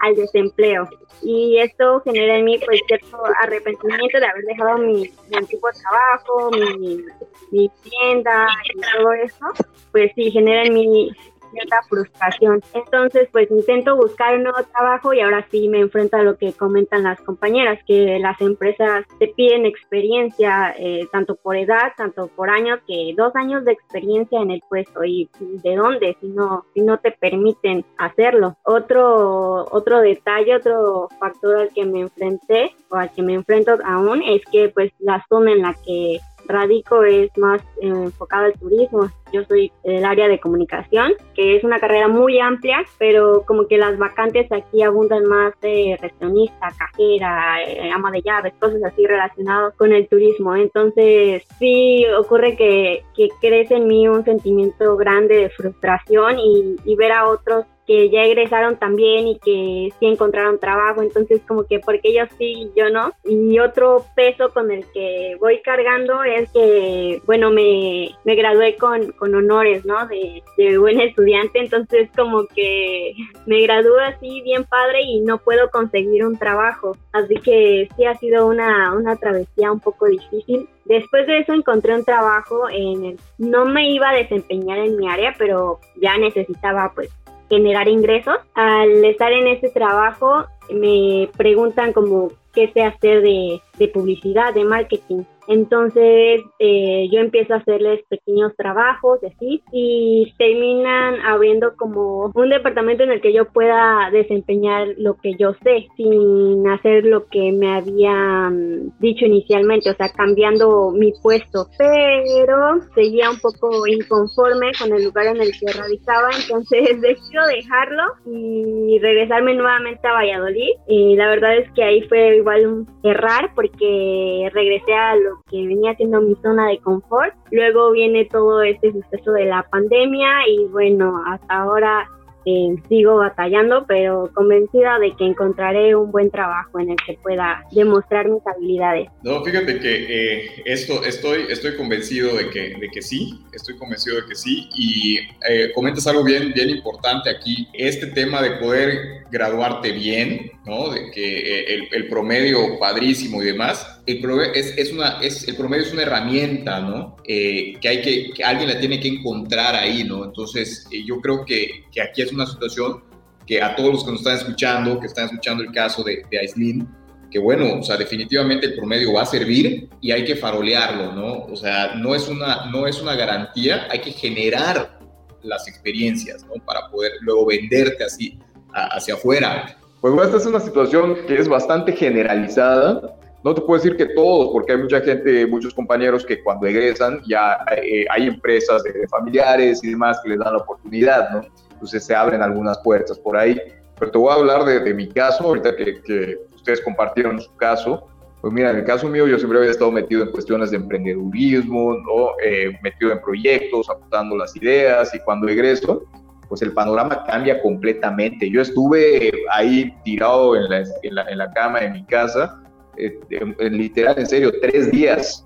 al 0.00 0.14
desempleo. 0.14 0.88
Y 1.22 1.58
esto 1.58 2.00
genera 2.04 2.36
en 2.36 2.44
mí 2.44 2.58
pues 2.64 2.80
cierto 2.86 3.18
arrepentimiento 3.42 4.18
de 4.18 4.26
haber 4.26 4.44
dejado 4.44 4.78
mi, 4.78 5.10
mi 5.30 5.36
antiguo 5.36 5.70
trabajo, 5.72 6.50
mi, 6.50 7.04
mi 7.52 7.70
tienda 7.82 8.48
y 8.64 8.80
todo 8.80 9.12
eso, 9.12 9.46
pues 9.92 10.10
sí, 10.16 10.30
genera 10.30 10.64
en 10.64 10.74
mí 10.74 11.12
cierta 11.52 11.80
frustración. 11.88 12.62
Entonces, 12.74 13.28
pues 13.30 13.50
intento 13.50 13.96
buscar 13.96 14.36
un 14.36 14.44
nuevo 14.44 14.62
trabajo 14.72 15.12
y 15.12 15.20
ahora 15.20 15.46
sí 15.50 15.68
me 15.68 15.80
enfrento 15.80 16.16
a 16.16 16.22
lo 16.22 16.36
que 16.36 16.52
comentan 16.52 17.04
las 17.04 17.20
compañeras, 17.20 17.78
que 17.86 18.18
las 18.18 18.40
empresas 18.40 19.04
te 19.18 19.28
piden 19.28 19.66
experiencia, 19.66 20.74
eh, 20.78 21.06
tanto 21.12 21.36
por 21.36 21.56
edad, 21.56 21.92
tanto 21.96 22.28
por 22.28 22.50
años, 22.50 22.80
que 22.86 23.14
dos 23.16 23.34
años 23.36 23.64
de 23.64 23.72
experiencia 23.72 24.40
en 24.40 24.50
el 24.50 24.62
puesto. 24.68 25.04
¿Y 25.04 25.28
de 25.38 25.76
dónde? 25.76 26.16
Si 26.20 26.28
no, 26.28 26.64
si 26.74 26.80
no 26.80 26.98
te 26.98 27.12
permiten 27.12 27.84
hacerlo. 27.98 28.56
Otro, 28.64 29.66
otro 29.70 30.00
detalle, 30.00 30.56
otro 30.56 31.08
factor 31.18 31.56
al 31.56 31.68
que 31.72 31.84
me 31.84 32.00
enfrenté 32.00 32.74
o 32.88 32.96
al 32.96 33.12
que 33.12 33.22
me 33.22 33.34
enfrento 33.34 33.78
aún 33.84 34.22
es 34.22 34.42
que 34.50 34.68
pues 34.68 34.92
la 34.98 35.24
zona 35.28 35.52
en 35.52 35.62
la 35.62 35.74
que 35.84 36.18
radico 36.46 37.02
es 37.04 37.30
más 37.36 37.62
enfocado 37.80 38.46
al 38.46 38.52
turismo. 38.54 39.10
Yo 39.32 39.44
soy 39.44 39.72
del 39.82 40.04
área 40.04 40.28
de 40.28 40.38
comunicación, 40.38 41.12
que 41.34 41.56
es 41.56 41.64
una 41.64 41.80
carrera 41.80 42.08
muy 42.08 42.38
amplia, 42.38 42.84
pero 42.98 43.44
como 43.46 43.66
que 43.66 43.78
las 43.78 43.96
vacantes 43.96 44.50
aquí 44.52 44.82
abundan 44.82 45.24
más 45.24 45.58
de 45.60 45.96
recepcionista, 46.00 46.68
cajera, 46.76 47.62
eh, 47.62 47.90
ama 47.90 48.10
de 48.10 48.20
llaves, 48.22 48.52
cosas 48.58 48.82
así 48.84 49.06
relacionadas 49.06 49.74
con 49.76 49.92
el 49.92 50.06
turismo. 50.08 50.54
Entonces 50.54 51.44
sí 51.58 52.04
ocurre 52.18 52.56
que, 52.56 53.04
que 53.16 53.28
crece 53.40 53.76
en 53.76 53.86
mí 53.86 54.06
un 54.06 54.24
sentimiento 54.24 54.96
grande 54.96 55.36
de 55.36 55.50
frustración 55.50 56.38
y, 56.38 56.76
y 56.84 56.96
ver 56.96 57.12
a 57.12 57.28
otros 57.28 57.64
que 57.92 58.08
ya 58.08 58.24
egresaron 58.24 58.78
también 58.78 59.28
y 59.28 59.38
que 59.38 59.92
sí 60.00 60.06
encontraron 60.06 60.58
trabajo, 60.58 61.02
entonces 61.02 61.42
como 61.46 61.64
que 61.64 61.78
porque 61.78 62.08
ellos 62.08 62.30
sí 62.38 62.70
y 62.72 62.72
yo 62.74 62.88
no. 62.88 63.12
Y 63.22 63.58
otro 63.58 64.06
peso 64.16 64.48
con 64.48 64.70
el 64.70 64.86
que 64.94 65.36
voy 65.38 65.60
cargando 65.60 66.24
es 66.24 66.50
que, 66.52 67.20
bueno, 67.26 67.50
me, 67.50 68.16
me 68.24 68.34
gradué 68.34 68.76
con, 68.78 69.12
con 69.12 69.34
honores, 69.34 69.84
¿no? 69.84 70.06
De, 70.06 70.42
de 70.56 70.78
buen 70.78 71.02
estudiante, 71.02 71.58
entonces 71.58 72.08
como 72.16 72.46
que 72.46 73.12
me 73.44 73.60
gradué 73.60 74.04
así 74.04 74.40
bien 74.40 74.64
padre 74.64 75.02
y 75.02 75.20
no 75.20 75.36
puedo 75.36 75.68
conseguir 75.70 76.24
un 76.24 76.38
trabajo. 76.38 76.96
Así 77.12 77.34
que 77.34 77.90
sí 77.94 78.06
ha 78.06 78.16
sido 78.16 78.46
una, 78.46 78.94
una 78.94 79.16
travesía 79.16 79.70
un 79.70 79.80
poco 79.80 80.06
difícil. 80.06 80.66
Después 80.86 81.26
de 81.26 81.40
eso 81.40 81.52
encontré 81.52 81.94
un 81.94 82.06
trabajo 82.06 82.70
en 82.70 83.04
el, 83.04 83.20
no 83.36 83.66
me 83.66 83.90
iba 83.90 84.08
a 84.08 84.14
desempeñar 84.14 84.78
en 84.78 84.96
mi 84.96 85.10
área, 85.10 85.34
pero 85.36 85.78
ya 86.00 86.16
necesitaba 86.16 86.90
pues 86.94 87.10
generar 87.52 87.86
ingresos. 87.86 88.36
Al 88.54 89.04
estar 89.04 89.30
en 89.30 89.46
ese 89.46 89.68
trabajo 89.68 90.46
me 90.72 91.28
preguntan 91.36 91.92
como 91.92 92.30
qué 92.52 92.70
sé 92.72 92.82
hacer 92.82 93.22
de, 93.22 93.60
de 93.78 93.88
publicidad, 93.88 94.54
de 94.54 94.64
marketing. 94.64 95.24
Entonces 95.48 96.40
eh, 96.58 97.08
yo 97.10 97.20
empiezo 97.20 97.54
a 97.54 97.58
hacerles 97.58 98.04
pequeños 98.08 98.52
trabajos 98.56 99.18
así 99.24 99.62
y 99.72 100.32
terminan 100.38 101.20
abriendo 101.22 101.74
como 101.76 102.30
un 102.34 102.48
departamento 102.48 103.02
en 103.02 103.10
el 103.10 103.20
que 103.20 103.32
yo 103.32 103.46
pueda 103.46 104.08
desempeñar 104.12 104.88
lo 104.98 105.16
que 105.16 105.34
yo 105.34 105.54
sé 105.64 105.88
sin 105.96 106.68
hacer 106.68 107.04
lo 107.04 107.26
que 107.26 107.52
me 107.52 107.74
habían 107.74 108.96
dicho 109.00 109.26
inicialmente, 109.26 109.90
o 109.90 109.94
sea, 109.94 110.10
cambiando 110.10 110.92
mi 110.92 111.12
puesto. 111.22 111.66
Pero 111.76 112.80
seguía 112.94 113.30
un 113.30 113.40
poco 113.40 113.86
inconforme 113.86 114.70
con 114.78 114.92
el 114.92 115.04
lugar 115.04 115.26
en 115.26 115.40
el 115.40 115.50
que 115.52 115.72
radicaba, 115.72 116.30
entonces 116.40 117.00
decido 117.00 117.46
dejarlo 117.48 118.02
y 118.26 118.98
regresarme 119.00 119.54
nuevamente 119.54 120.06
a 120.06 120.12
Valladolid. 120.12 120.61
La 120.88 121.28
verdad 121.28 121.56
es 121.56 121.70
que 121.72 121.82
ahí 121.82 122.02
fue 122.02 122.36
igual 122.36 122.66
un 122.66 122.88
errar 123.02 123.52
porque 123.54 124.50
regresé 124.52 124.94
a 124.94 125.16
lo 125.16 125.42
que 125.50 125.66
venía 125.66 125.94
siendo 125.96 126.20
mi 126.20 126.34
zona 126.36 126.68
de 126.68 126.78
confort. 126.78 127.34
Luego 127.50 127.92
viene 127.92 128.24
todo 128.26 128.62
este 128.62 128.92
suceso 128.92 129.32
de 129.32 129.46
la 129.46 129.62
pandemia 129.70 130.48
y 130.48 130.66
bueno, 130.66 131.22
hasta 131.26 131.54
ahora 131.54 132.08
eh, 132.44 132.74
sigo 132.88 133.16
batallando, 133.16 133.84
pero 133.86 134.30
convencida 134.34 134.98
de 134.98 135.14
que 135.16 135.24
encontraré 135.26 135.94
un 135.94 136.10
buen 136.10 136.30
trabajo 136.30 136.78
en 136.78 136.90
el 136.90 136.96
que 137.06 137.18
pueda 137.22 137.64
demostrar 137.72 138.28
mis 138.28 138.46
habilidades. 138.46 139.08
No, 139.22 139.44
fíjate 139.44 139.78
que 139.78 140.06
eh, 140.08 140.62
esto 140.64 141.04
estoy, 141.04 141.46
estoy 141.48 141.76
convencido 141.76 142.36
de 142.36 142.50
que, 142.50 142.74
de 142.78 142.88
que 142.92 143.02
sí, 143.02 143.40
estoy 143.52 143.76
convencido 143.76 144.16
de 144.16 144.26
que 144.28 144.34
sí, 144.34 144.68
y 144.74 145.18
eh, 145.48 145.72
comentas 145.74 146.06
algo 146.06 146.24
bien, 146.24 146.52
bien 146.54 146.70
importante 146.70 147.30
aquí, 147.30 147.68
este 147.72 148.08
tema 148.08 148.42
de 148.42 148.52
poder 148.52 149.22
graduarte 149.30 149.92
bien, 149.92 150.52
¿no? 150.66 150.90
De 150.90 151.10
que 151.10 151.38
eh, 151.38 151.74
el, 151.74 151.88
el 151.92 152.08
promedio 152.08 152.78
padrísimo 152.78 153.42
y 153.42 153.46
demás, 153.46 154.02
el 154.06 154.20
promedio 154.20 154.52
es, 154.52 154.76
es, 154.76 154.92
una, 154.92 155.20
es, 155.20 155.46
el 155.46 155.56
promedio 155.56 155.84
es 155.84 155.92
una 155.92 156.02
herramienta, 156.02 156.80
¿no? 156.80 157.16
Eh, 157.26 157.74
que, 157.80 157.88
hay 157.88 158.02
que, 158.02 158.30
que, 158.32 158.44
alguien 158.44 158.68
la 158.68 158.80
tiene 158.80 158.98
que 158.98 159.08
encontrar 159.08 159.76
ahí, 159.76 160.04
¿no? 160.04 160.24
Entonces, 160.24 160.86
eh, 160.90 161.04
yo 161.06 161.20
creo 161.20 161.44
que, 161.44 161.84
que, 161.92 162.02
aquí 162.02 162.22
es 162.22 162.31
una 162.34 162.46
situación 162.46 163.02
que 163.46 163.62
a 163.62 163.74
todos 163.74 163.92
los 163.92 164.04
que 164.04 164.10
nos 164.12 164.20
están 164.20 164.36
escuchando, 164.36 165.00
que 165.00 165.06
están 165.06 165.26
escuchando 165.26 165.62
el 165.62 165.72
caso 165.72 166.02
de, 166.02 166.24
de 166.30 166.38
Aislinn, 166.38 166.88
que 167.32 167.38
bueno, 167.38 167.78
o 167.80 167.82
sea, 167.82 167.96
definitivamente 167.96 168.66
el 168.66 168.76
promedio 168.76 169.14
va 169.14 169.22
a 169.22 169.26
servir 169.26 169.88
y 170.00 170.12
hay 170.12 170.24
que 170.24 170.36
farolearlo, 170.36 171.12
¿no? 171.12 171.44
O 171.46 171.56
sea, 171.56 171.94
no 171.94 172.14
es 172.14 172.28
una, 172.28 172.66
no 172.70 172.86
es 172.86 173.00
una 173.00 173.14
garantía, 173.14 173.88
hay 173.90 174.00
que 174.00 174.12
generar 174.12 174.98
las 175.42 175.66
experiencias, 175.66 176.44
¿no? 176.46 176.62
Para 176.64 176.88
poder 176.90 177.12
luego 177.22 177.46
venderte 177.46 178.04
así 178.04 178.38
hacia 178.72 179.14
afuera. 179.14 179.76
Pues 180.00 180.12
bueno, 180.12 180.26
esta 180.26 180.36
es 180.36 180.46
una 180.46 180.60
situación 180.60 181.16
que 181.26 181.38
es 181.38 181.48
bastante 181.48 181.92
generalizada. 181.92 183.16
No 183.44 183.54
te 183.54 183.60
puedo 183.62 183.82
decir 183.82 183.96
que 183.96 184.14
todos, 184.14 184.50
porque 184.52 184.72
hay 184.72 184.78
mucha 184.78 185.00
gente, 185.00 185.46
muchos 185.46 185.74
compañeros 185.74 186.24
que 186.24 186.42
cuando 186.42 186.66
egresan 186.66 187.22
ya 187.26 187.58
eh, 187.76 188.04
hay 188.10 188.26
empresas 188.26 188.84
de 188.84 189.08
familiares 189.08 189.82
y 189.82 189.90
demás 189.90 190.20
que 190.22 190.30
les 190.30 190.38
dan 190.38 190.52
la 190.52 190.58
oportunidad, 190.58 191.30
¿no? 191.30 191.40
Entonces 191.82 192.04
se 192.04 192.14
abren 192.14 192.42
algunas 192.42 192.78
puertas 192.78 193.18
por 193.18 193.36
ahí. 193.36 193.60
Pero 193.98 194.12
te 194.12 194.18
voy 194.18 194.30
a 194.30 194.34
hablar 194.34 194.64
de, 194.64 194.94
mi 194.94 195.08
caso, 195.08 195.42
ahorita 195.42 195.74
que, 195.74 196.00
que, 196.02 196.38
ustedes 196.54 196.80
compartieron 196.80 197.40
su 197.40 197.52
caso. 197.56 198.06
Pues 198.40 198.54
mira, 198.54 198.70
en 198.70 198.76
el 198.76 198.84
caso 198.84 199.08
mío 199.08 199.26
yo 199.26 199.36
siempre 199.36 199.58
había 199.58 199.72
estado 199.72 199.90
metido 199.90 200.22
en 200.22 200.30
cuestiones 200.30 200.70
de 200.70 200.76
emprendedurismo, 200.76 201.96
¿no? 201.96 202.30
Eh, 202.44 202.78
metido 202.84 203.10
en 203.10 203.20
proyectos, 203.20 203.90
apuntando 203.90 204.36
las 204.36 204.54
ideas 204.54 205.12
y 205.12 205.18
cuando 205.20 205.48
egreso, 205.48 206.04
pues 206.48 206.62
el 206.62 206.72
panorama 206.72 207.24
cambia 207.24 207.60
completamente. 207.60 208.48
Yo 208.48 208.60
estuve 208.60 209.32
ahí 209.52 209.92
tirado 210.04 210.54
en 210.54 210.70
la, 210.70 210.84
en 211.02 211.38
la, 211.38 211.52
cama 211.52 211.80
de 211.80 211.90
mi 211.90 212.04
casa, 212.04 212.62
eh, 212.96 213.18
en, 213.30 213.76
literal, 213.76 214.16
en 214.18 214.26
serio, 214.26 214.52
tres 214.60 214.88
días, 214.92 215.44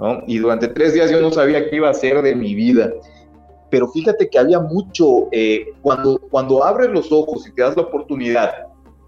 ¿no? 0.00 0.20
Y 0.26 0.38
durante 0.38 0.66
tres 0.66 0.94
días 0.94 1.12
yo 1.12 1.20
no 1.20 1.30
sabía 1.30 1.70
qué 1.70 1.76
iba 1.76 1.86
a 1.86 1.92
hacer 1.92 2.22
de 2.22 2.34
mi 2.34 2.56
vida. 2.56 2.90
Pero 3.70 3.88
fíjate 3.88 4.28
que 4.28 4.38
había 4.38 4.60
mucho, 4.60 5.28
eh, 5.32 5.66
cuando, 5.82 6.18
cuando 6.30 6.64
abres 6.64 6.90
los 6.90 7.10
ojos 7.10 7.46
y 7.48 7.52
te 7.52 7.62
das 7.62 7.76
la 7.76 7.82
oportunidad, 7.82 8.52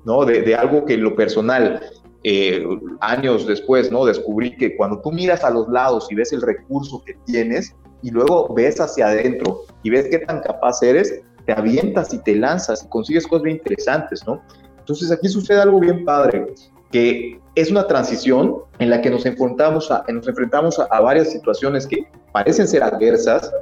¿no? 0.05 0.25
De, 0.25 0.43
de 0.43 0.55
algo 0.55 0.85
que 0.85 0.95
en 0.95 1.05
lo 1.05 1.15
personal 1.15 1.81
eh, 2.25 2.65
años 3.01 3.47
después, 3.47 3.93
¿no? 3.93 4.05
Descubrí 4.05 4.57
que 4.57 4.77
cuando 4.77 5.01
tú 5.01 5.13
miras 5.13 5.45
a 5.45 5.51
los 5.51 5.69
lados 5.69 6.09
y 6.11 6.17
ves 6.17 6.33
el 6.33 6.43
recurso 6.43 7.03
que 7.05 7.15
tienes 7.27 7.75
y 8.03 8.11
luego 8.11 8.53
ves 8.55 8.81
hacia 8.81 9.09
adentro 9.09 9.61
y 9.83 9.91
ves 9.91 10.09
qué 10.11 10.19
tan 10.19 10.41
capaz 10.41 10.83
eres, 10.83 11.23
te 11.47 11.53
avientas 11.53 12.13
y 12.13 12.19
te 12.19 12.35
lanzas 12.35 12.85
y 12.85 12.89
consigues 12.89 13.27
cosas 13.27 13.45
bien 13.45 13.57
interesantes, 13.57 14.27
¿no? 14.27 14.43
Entonces 14.79 15.13
aquí 15.13 15.29
sucede 15.29 15.61
algo 15.61 15.79
bien 15.79 16.05
padre, 16.05 16.47
que 16.91 17.41
es 17.55 17.71
una 17.71 17.87
transición 17.87 18.57
en 18.79 18.91
la 18.91 19.01
que 19.01 19.11
nos 19.11 19.25
enfrentamos 19.25 19.89
nos 20.09 20.29
enfrentamos 20.29 20.79
a, 20.79 21.01
varias 21.01 21.31
situaciones 21.31 21.87
que 21.87 22.07
parecen 22.33 22.67
ser 22.67 22.83
adversas, 22.83 23.53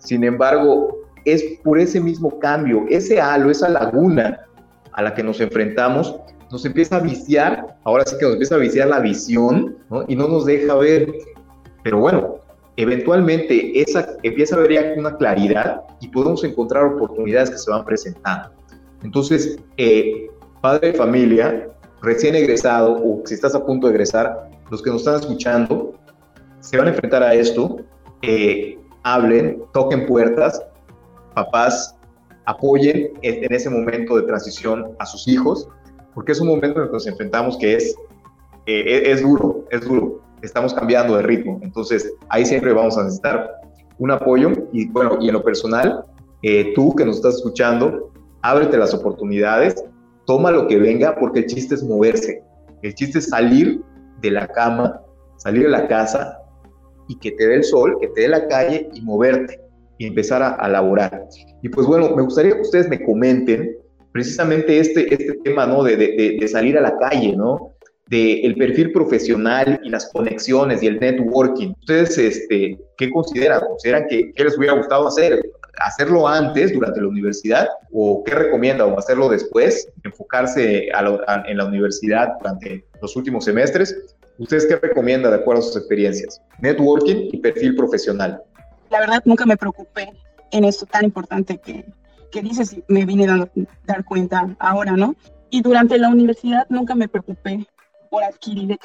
sin 0.00 0.24
embargo, 0.24 0.98
es 1.24 1.42
por 1.62 1.78
ese 1.78 2.00
mismo 2.00 2.38
cambio, 2.38 2.84
ese 2.88 3.20
halo, 3.20 3.50
esa 3.50 3.68
laguna 3.68 4.40
a 4.92 5.02
la 5.02 5.14
que 5.14 5.22
nos 5.22 5.40
enfrentamos, 5.40 6.16
nos 6.50 6.64
empieza 6.64 6.96
a 6.96 7.00
viciar, 7.00 7.76
ahora 7.84 8.04
sí 8.04 8.16
que 8.18 8.24
nos 8.24 8.32
empieza 8.32 8.56
a 8.56 8.58
viciar 8.58 8.88
la 8.88 9.00
visión. 9.00 9.76
Y 10.08 10.16
no 10.16 10.26
nos 10.26 10.46
deja 10.46 10.74
ver. 10.74 11.12
Pero 11.82 12.00
bueno, 12.00 12.36
eventualmente 12.76 13.80
esa 13.80 14.16
empieza 14.22 14.56
a 14.56 14.58
haber 14.58 14.72
ya 14.72 14.94
una 14.96 15.16
claridad 15.16 15.82
y 16.00 16.08
podemos 16.08 16.42
encontrar 16.42 16.84
oportunidades 16.84 17.50
que 17.50 17.58
se 17.58 17.70
van 17.70 17.84
presentando. 17.84 18.50
Entonces, 19.02 19.58
eh, 19.76 20.28
padre 20.60 20.92
de 20.92 20.98
familia, 20.98 21.68
recién 22.02 22.34
egresado 22.34 23.00
o 23.02 23.22
si 23.24 23.34
estás 23.34 23.54
a 23.54 23.64
punto 23.64 23.86
de 23.86 23.94
egresar, 23.94 24.50
los 24.70 24.82
que 24.82 24.90
nos 24.90 25.02
están 25.02 25.20
escuchando 25.20 25.94
se 26.60 26.76
van 26.76 26.88
a 26.88 26.90
enfrentar 26.90 27.22
a 27.22 27.32
esto, 27.34 27.78
eh, 28.22 28.78
hablen, 29.02 29.62
toquen 29.72 30.06
puertas, 30.06 30.62
papás 31.34 31.96
apoyen 32.46 33.12
en 33.22 33.52
ese 33.52 33.70
momento 33.70 34.16
de 34.16 34.22
transición 34.22 34.94
a 34.98 35.06
sus 35.06 35.28
hijos, 35.28 35.68
porque 36.14 36.32
es 36.32 36.40
un 36.40 36.48
momento 36.48 36.78
en 36.78 36.84
el 36.84 36.88
que 36.88 36.94
nos 36.94 37.06
enfrentamos 37.06 37.56
que 37.58 37.74
es, 37.74 37.94
eh, 38.66 39.02
es, 39.06 39.22
duro, 39.22 39.64
es 39.70 39.82
duro, 39.82 40.20
estamos 40.42 40.74
cambiando 40.74 41.16
de 41.16 41.22
ritmo, 41.22 41.60
entonces 41.62 42.12
ahí 42.28 42.44
siempre 42.44 42.72
vamos 42.72 42.98
a 42.98 43.04
necesitar 43.04 43.48
un 43.98 44.10
apoyo 44.10 44.52
y 44.72 44.88
bueno, 44.88 45.18
y 45.20 45.28
en 45.28 45.34
lo 45.34 45.42
personal, 45.42 46.04
eh, 46.42 46.72
tú 46.74 46.94
que 46.94 47.04
nos 47.04 47.16
estás 47.16 47.36
escuchando, 47.36 48.10
ábrete 48.42 48.78
las 48.78 48.94
oportunidades, 48.94 49.84
toma 50.24 50.50
lo 50.50 50.66
que 50.66 50.78
venga, 50.78 51.16
porque 51.18 51.40
el 51.40 51.46
chiste 51.46 51.74
es 51.74 51.82
moverse, 51.82 52.42
el 52.82 52.94
chiste 52.94 53.18
es 53.18 53.28
salir 53.28 53.82
de 54.20 54.30
la 54.30 54.48
cama, 54.48 55.00
salir 55.36 55.64
de 55.64 55.70
la 55.70 55.86
casa 55.86 56.38
y 57.10 57.18
que 57.18 57.32
te 57.32 57.46
dé 57.46 57.56
el 57.56 57.64
sol, 57.64 57.98
que 58.00 58.08
te 58.08 58.22
dé 58.22 58.28
la 58.28 58.46
calle 58.46 58.88
y 58.94 59.02
moverte 59.02 59.60
y 59.98 60.06
empezar 60.06 60.42
a, 60.42 60.50
a 60.50 60.68
laborar. 60.68 61.26
Y 61.62 61.68
pues 61.68 61.86
bueno, 61.86 62.14
me 62.14 62.22
gustaría 62.22 62.54
que 62.54 62.62
ustedes 62.62 62.88
me 62.88 63.02
comenten 63.04 63.76
precisamente 64.12 64.78
este, 64.78 65.12
este 65.12 65.34
tema, 65.44 65.66
¿no? 65.66 65.82
De, 65.82 65.96
de, 65.96 66.38
de 66.40 66.48
salir 66.48 66.78
a 66.78 66.80
la 66.80 66.96
calle, 66.98 67.36
¿no? 67.36 67.74
del 68.10 68.44
el 68.44 68.56
perfil 68.56 68.92
profesional 68.92 69.80
y 69.84 69.88
las 69.88 70.10
conexiones 70.12 70.82
y 70.82 70.88
el 70.88 70.98
networking. 70.98 71.72
¿Ustedes 71.78 72.18
este, 72.18 72.78
qué 72.98 73.10
consideran? 73.10 73.60
¿Consideran 73.60 74.06
que, 74.08 74.32
les 74.36 74.58
hubiera 74.58 74.74
gustado 74.74 75.06
hacer? 75.06 75.40
¿Hacerlo 75.78 76.26
antes, 76.26 76.74
durante 76.74 77.00
la 77.00 77.06
universidad? 77.06 77.68
¿O 77.92 78.24
qué 78.24 78.34
recomiendan? 78.34 78.92
¿O 78.92 78.98
hacerlo 78.98 79.28
después? 79.28 79.88
¿Enfocarse 80.02 80.88
en 80.88 81.56
la 81.56 81.64
universidad 81.64 82.32
durante 82.40 82.84
los 83.00 83.14
últimos 83.14 83.44
semestres? 83.44 83.96
¿Ustedes 84.40 84.64
qué 84.64 84.76
recomiendan 84.76 85.32
de 85.32 85.36
acuerdo 85.36 85.60
a 85.60 85.64
sus 85.64 85.76
experiencias? 85.76 86.40
Networking 86.60 87.28
y 87.30 87.36
perfil 87.36 87.76
profesional. 87.76 88.42
La 88.88 89.00
verdad, 89.00 89.22
nunca 89.26 89.44
me 89.44 89.58
preocupé 89.58 90.14
en 90.50 90.64
esto 90.64 90.86
tan 90.86 91.04
importante 91.04 91.58
que, 91.58 91.84
que 92.32 92.40
dices 92.40 92.72
y 92.72 92.82
me 92.88 93.04
vine 93.04 93.28
a 93.28 93.50
dar 93.84 94.02
cuenta 94.02 94.56
ahora, 94.58 94.92
¿no? 94.92 95.14
Y 95.50 95.60
durante 95.60 95.98
la 95.98 96.08
universidad 96.08 96.66
nunca 96.70 96.94
me 96.94 97.06
preocupé 97.06 97.66
por 98.08 98.24
adquirir 98.24 98.78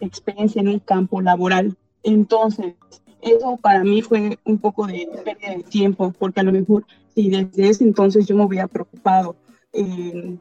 experiencia 0.00 0.62
en 0.62 0.68
un 0.68 0.78
campo 0.78 1.20
laboral. 1.20 1.76
Entonces, 2.02 2.74
eso 3.20 3.58
para 3.58 3.84
mí 3.84 4.00
fue 4.00 4.38
un 4.44 4.58
poco 4.58 4.86
de 4.86 5.06
pérdida 5.22 5.50
de 5.50 5.64
tiempo, 5.64 6.14
porque 6.18 6.40
a 6.40 6.44
lo 6.44 6.52
mejor 6.52 6.86
si 7.14 7.28
desde 7.28 7.68
ese 7.68 7.84
entonces 7.84 8.24
yo 8.24 8.36
me 8.36 8.44
hubiera 8.44 8.68
preocupado 8.68 9.36
en, 9.74 10.40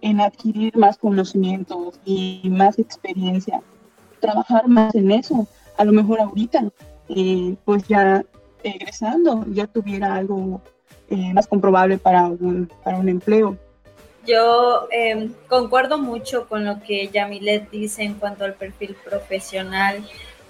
en 0.00 0.20
adquirir 0.20 0.76
más 0.76 0.96
conocimientos 0.96 1.98
y 2.04 2.48
más 2.50 2.78
experiencia, 2.78 3.60
trabajar 4.20 4.68
más 4.68 4.94
en 4.94 5.10
eso, 5.10 5.46
a 5.76 5.84
lo 5.84 5.92
mejor 5.92 6.20
ahorita, 6.20 6.64
eh, 7.08 7.56
pues 7.64 7.86
ya 7.88 8.22
egresando, 8.62 9.44
ya 9.48 9.66
tuviera 9.66 10.14
algo 10.14 10.60
eh, 11.08 11.32
más 11.32 11.46
comprobable 11.46 11.98
para 11.98 12.24
un, 12.26 12.70
para 12.84 12.98
un 12.98 13.08
empleo. 13.08 13.56
Yo 14.26 14.86
em, 14.90 15.32
concuerdo 15.48 15.98
mucho 15.98 16.46
con 16.46 16.64
lo 16.64 16.80
que 16.82 17.08
Yamilet 17.08 17.70
dice 17.70 18.02
en 18.02 18.14
cuanto 18.14 18.44
al 18.44 18.54
perfil 18.54 18.94
profesional. 19.04 20.04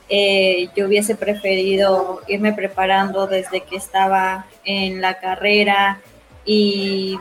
Eh, 0.09 0.69
yo 0.75 0.87
hubiese 0.87 1.15
preferido 1.15 2.21
irme 2.27 2.53
preparando 2.53 3.29
desde 3.29 3.61
que 3.61 3.77
estaba 3.77 4.47
en 4.65 5.01
la 5.01 5.21
carrera 5.21 6.01
y 6.45 7.17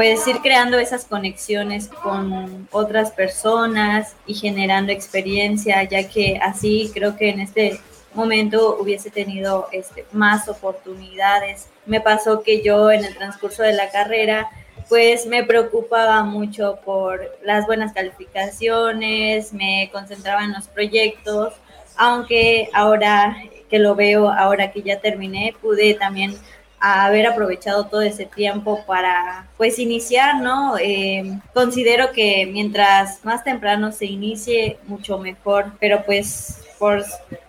pues 0.00 0.26
ir 0.26 0.38
creando 0.38 0.78
esas 0.78 1.04
conexiones 1.04 1.88
con 1.88 2.66
otras 2.70 3.10
personas 3.10 4.16
y 4.24 4.32
generando 4.32 4.92
experiencia, 4.92 5.82
ya 5.84 6.08
que 6.08 6.40
así 6.40 6.90
creo 6.94 7.18
que 7.18 7.28
en 7.28 7.40
este 7.40 7.78
momento 8.14 8.78
hubiese 8.80 9.10
tenido 9.10 9.68
este, 9.72 10.06
más 10.10 10.48
oportunidades. 10.48 11.68
Me 11.84 12.00
pasó 12.00 12.42
que 12.42 12.62
yo 12.62 12.90
en 12.90 13.04
el 13.04 13.14
transcurso 13.14 13.62
de 13.62 13.74
la 13.74 13.90
carrera 13.90 14.48
pues 14.88 15.26
me 15.26 15.44
preocupaba 15.44 16.22
mucho 16.24 16.78
por 16.82 17.20
las 17.44 17.66
buenas 17.66 17.92
calificaciones, 17.92 19.52
me 19.52 19.90
concentraba 19.92 20.44
en 20.44 20.54
los 20.54 20.66
proyectos, 20.66 21.52
aunque 21.98 22.70
ahora 22.72 23.36
que 23.68 23.78
lo 23.78 23.94
veo, 23.94 24.30
ahora 24.30 24.72
que 24.72 24.80
ya 24.80 24.98
terminé, 24.98 25.54
pude 25.60 25.92
también 25.92 26.38
haber 26.80 27.26
aprovechado 27.26 27.86
todo 27.86 28.00
ese 28.00 28.24
tiempo 28.24 28.84
para 28.86 29.46
pues 29.56 29.78
iniciar, 29.78 30.40
¿no? 30.40 30.78
Eh, 30.78 31.38
considero 31.52 32.10
que 32.12 32.48
mientras 32.50 33.24
más 33.24 33.44
temprano 33.44 33.92
se 33.92 34.06
inicie, 34.06 34.78
mucho 34.86 35.18
mejor, 35.18 35.72
pero 35.78 36.04
pues 36.06 36.62
por 36.78 37.04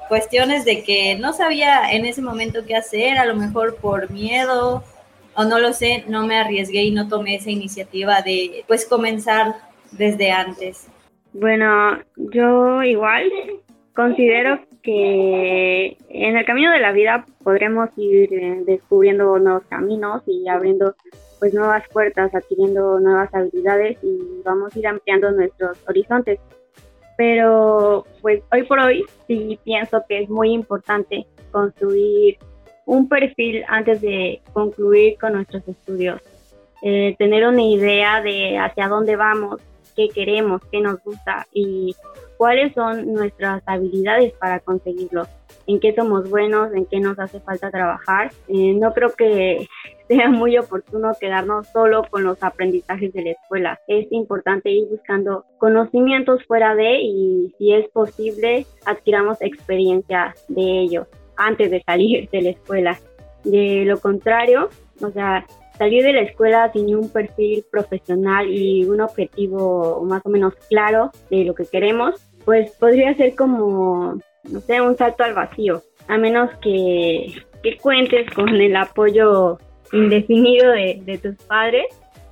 cuestiones 0.09 0.65
de 0.65 0.83
que 0.83 1.15
no 1.15 1.31
sabía 1.31 1.91
en 1.91 2.05
ese 2.05 2.21
momento 2.21 2.65
qué 2.65 2.75
hacer, 2.75 3.17
a 3.17 3.25
lo 3.25 3.35
mejor 3.35 3.77
por 3.77 4.11
miedo 4.11 4.83
o 5.33 5.45
no 5.45 5.59
lo 5.59 5.71
sé, 5.71 6.03
no 6.07 6.27
me 6.27 6.37
arriesgué 6.37 6.83
y 6.83 6.91
no 6.91 7.07
tomé 7.07 7.35
esa 7.35 7.49
iniciativa 7.49 8.21
de 8.21 8.65
pues 8.67 8.85
comenzar 8.85 9.55
desde 9.91 10.31
antes. 10.31 10.87
Bueno, 11.31 11.99
yo 12.17 12.83
igual 12.83 13.31
considero 13.95 14.59
que 14.81 15.97
en 16.09 16.37
el 16.37 16.45
camino 16.45 16.71
de 16.71 16.79
la 16.79 16.91
vida 16.91 17.25
podremos 17.43 17.89
ir 17.97 18.33
eh, 18.33 18.63
descubriendo 18.65 19.37
nuevos 19.39 19.63
caminos 19.69 20.23
y 20.27 20.47
abriendo 20.47 20.95
pues 21.39 21.53
nuevas 21.53 21.87
puertas, 21.89 22.33
adquiriendo 22.35 22.99
nuevas 22.99 23.33
habilidades 23.33 23.97
y 24.03 24.41
vamos 24.43 24.75
a 24.75 24.79
ir 24.79 24.87
ampliando 24.87 25.31
nuestros 25.31 25.77
horizontes. 25.87 26.39
Pero 27.17 28.05
pues 28.21 28.41
hoy 28.51 28.63
por 28.63 28.79
hoy 28.79 29.05
sí 29.27 29.59
pienso 29.63 30.03
que 30.07 30.23
es 30.23 30.29
muy 30.29 30.51
importante 30.51 31.25
construir 31.51 32.37
un 32.85 33.07
perfil 33.07 33.63
antes 33.67 34.01
de 34.01 34.41
concluir 34.53 35.17
con 35.19 35.33
nuestros 35.33 35.67
estudios. 35.67 36.21
Eh, 36.83 37.15
tener 37.19 37.47
una 37.47 37.61
idea 37.61 38.21
de 38.21 38.57
hacia 38.57 38.87
dónde 38.87 39.15
vamos 39.15 39.61
qué 39.95 40.09
queremos, 40.09 40.61
qué 40.71 40.81
nos 40.81 41.03
gusta 41.03 41.47
y 41.53 41.95
cuáles 42.41 42.73
son 42.73 43.13
nuestras 43.13 43.62
habilidades 43.67 44.34
para 44.34 44.62
conseguirlo, 44.62 45.27
en 45.67 45.80
qué 45.80 45.93
somos 45.93 46.27
buenos, 46.27 46.73
en 46.73 46.88
qué 46.88 46.99
nos 46.99 47.19
hace 47.19 47.39
falta 47.39 47.69
trabajar. 47.69 48.32
Eh, 48.47 48.73
no 48.73 48.95
creo 48.95 49.13
que 49.13 49.67
sea 50.08 50.27
muy 50.27 50.58
oportuno 50.58 51.12
quedarnos 51.19 51.67
solo 51.67 52.01
con 52.10 52.23
los 52.23 52.41
aprendizajes 52.41 53.13
de 53.13 53.25
la 53.25 53.30
escuela. 53.30 53.80
Es 53.88 54.12
importante 54.12 54.71
ir 54.71 54.88
buscando 54.89 55.45
conocimientos 55.60 56.43
fuera 56.47 56.73
de 56.73 57.01
y 57.04 57.54
si 57.60 57.73
es 57.73 57.88
posible 57.89 58.65
adquiramos 58.88 59.39
experiencia 59.39 60.34
de 60.47 60.63
ellos 60.63 61.06
antes 61.38 61.69
de 61.69 61.84
salir 61.84 62.27
de 62.32 62.41
la 62.41 62.49
escuela. 62.49 62.99
De 63.43 63.86
lo 63.86 63.99
contrario, 63.99 64.69
o 64.99 65.12
sea, 65.12 65.45
salir 65.77 66.04
de 66.04 66.13
la 66.13 66.21
escuela 66.21 66.71
sin 66.73 66.95
un 66.95 67.10
perfil 67.10 67.65
profesional 67.71 68.49
y 68.49 68.86
un 68.86 69.01
objetivo 69.01 70.04
más 70.06 70.25
o 70.25 70.30
menos 70.30 70.56
claro 70.69 71.12
de 71.30 71.43
lo 71.43 71.54
que 71.54 71.65
queremos, 71.65 72.30
pues 72.45 72.71
podría 72.71 73.15
ser 73.15 73.36
como, 73.36 74.19
no 74.43 74.60
sé, 74.62 74.82
un 74.82 74.97
salto 74.97 75.23
al 75.23 75.34
vacío, 75.34 75.84
a 76.08 76.17
menos 76.17 76.49
que, 76.62 77.34
que 77.63 77.77
cuentes 77.77 78.30
con 78.32 78.49
el 78.49 78.75
apoyo 78.75 79.58
indefinido 79.91 80.71
de, 80.71 81.01
de, 81.04 81.17
tus 81.17 81.36
padres 81.45 81.86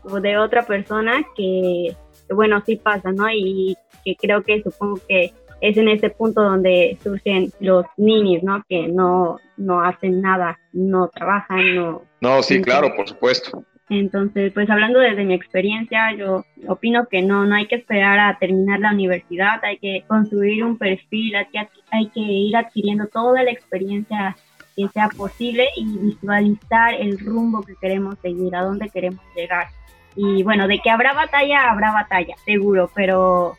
o 0.03 0.19
de 0.19 0.37
otra 0.37 0.65
persona 0.65 1.23
que, 1.35 1.95
bueno, 2.29 2.61
sí 2.65 2.77
pasa, 2.77 3.11
¿no? 3.11 3.29
Y 3.29 3.75
que 4.05 4.15
creo 4.15 4.43
que 4.43 4.61
supongo 4.63 4.99
que 5.07 5.33
es 5.61 5.77
en 5.77 5.89
ese 5.89 6.09
punto 6.09 6.41
donde 6.41 6.97
surgen 7.03 7.51
los 7.59 7.85
niños, 7.97 8.43
¿no? 8.43 8.63
Que 8.69 8.87
no, 8.87 9.37
no 9.57 9.83
hacen 9.83 10.21
nada, 10.21 10.57
no 10.71 11.09
trabajan, 11.09 11.75
no... 11.75 12.01
No, 12.21 12.41
sí, 12.43 12.61
claro, 12.61 12.95
por 12.95 13.07
supuesto. 13.07 13.63
Entonces, 13.89 14.51
pues 14.53 14.69
hablando 14.69 14.99
desde 14.99 15.25
mi 15.25 15.33
experiencia, 15.33 16.13
yo 16.13 16.45
opino 16.67 17.07
que 17.07 17.23
no, 17.23 17.45
no 17.45 17.55
hay 17.55 17.65
que 17.65 17.75
esperar 17.75 18.19
a 18.19 18.37
terminar 18.37 18.79
la 18.79 18.93
universidad, 18.93 19.63
hay 19.63 19.77
que 19.77 20.03
construir 20.07 20.63
un 20.63 20.77
perfil, 20.77 21.35
hay 21.35 21.45
que, 21.47 21.67
hay 21.91 22.09
que 22.09 22.19
ir 22.19 22.55
adquiriendo 22.55 23.07
toda 23.07 23.41
la 23.43 23.51
experiencia 23.51 24.37
que 24.75 24.87
sea 24.89 25.09
posible 25.09 25.67
y 25.75 25.97
visualizar 25.97 26.93
el 26.93 27.17
rumbo 27.19 27.63
que 27.63 27.73
queremos 27.81 28.19
seguir, 28.19 28.55
a 28.55 28.61
dónde 28.61 28.89
queremos 28.89 29.23
llegar. 29.35 29.67
Y 30.15 30.43
bueno, 30.43 30.67
de 30.67 30.79
que 30.79 30.91
habrá 30.91 31.13
batalla, 31.13 31.71
habrá 31.71 31.91
batalla, 31.91 32.35
seguro, 32.45 32.91
pero 32.93 33.57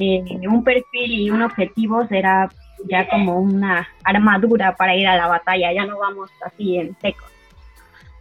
eh, 0.00 0.24
un 0.48 0.64
perfil 0.64 1.12
y 1.12 1.30
un 1.30 1.42
objetivo 1.42 2.04
será 2.08 2.48
ya 2.88 3.08
como 3.08 3.38
una 3.38 3.88
armadura 4.02 4.74
para 4.76 4.96
ir 4.96 5.06
a 5.06 5.16
la 5.16 5.28
batalla, 5.28 5.72
ya 5.72 5.84
no 5.84 5.98
vamos 5.98 6.30
así 6.44 6.78
en 6.78 6.96
seco. 7.00 7.24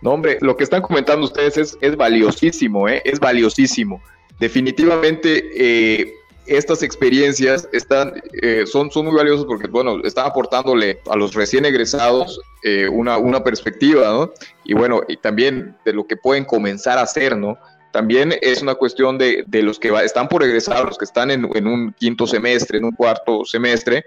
No, 0.01 0.11
hombre, 0.11 0.37
lo 0.41 0.55
que 0.55 0.63
están 0.63 0.81
comentando 0.81 1.25
ustedes 1.25 1.57
es, 1.57 1.77
es 1.81 1.95
valiosísimo, 1.95 2.87
¿eh? 2.87 3.01
es 3.03 3.19
valiosísimo. 3.19 4.01
Definitivamente 4.39 5.43
eh, 5.55 6.13
estas 6.45 6.83
experiencias 6.83 7.67
están, 7.73 8.21
eh, 8.41 8.65
son, 8.67 8.91
son 8.91 9.05
muy 9.05 9.15
valiosas 9.15 9.45
porque, 9.45 9.67
bueno, 9.67 9.99
están 10.03 10.27
aportándole 10.27 10.99
a 11.09 11.15
los 11.15 11.33
recién 11.33 11.65
egresados 11.65 12.39
eh, 12.63 12.87
una, 12.87 13.17
una 13.17 13.43
perspectiva, 13.43 14.07
¿no? 14.07 14.31
Y 14.63 14.73
bueno, 14.73 15.01
y 15.07 15.17
también 15.17 15.75
de 15.83 15.93
lo 15.93 16.05
que 16.05 16.15
pueden 16.15 16.45
comenzar 16.45 16.99
a 16.99 17.01
hacer, 17.01 17.35
¿no? 17.35 17.57
También 17.91 18.33
es 18.41 18.61
una 18.61 18.75
cuestión 18.75 19.17
de, 19.17 19.43
de 19.47 19.63
los 19.63 19.79
que 19.79 19.89
están 20.03 20.27
por 20.27 20.43
egresar, 20.43 20.85
los 20.85 20.97
que 20.97 21.05
están 21.05 21.31
en, 21.31 21.49
en, 21.55 21.67
un 21.67 21.93
quinto 21.93 22.27
semestre, 22.27 22.77
en 22.77 22.85
un 22.85 22.91
cuarto 22.91 23.43
semestre, 23.43 24.05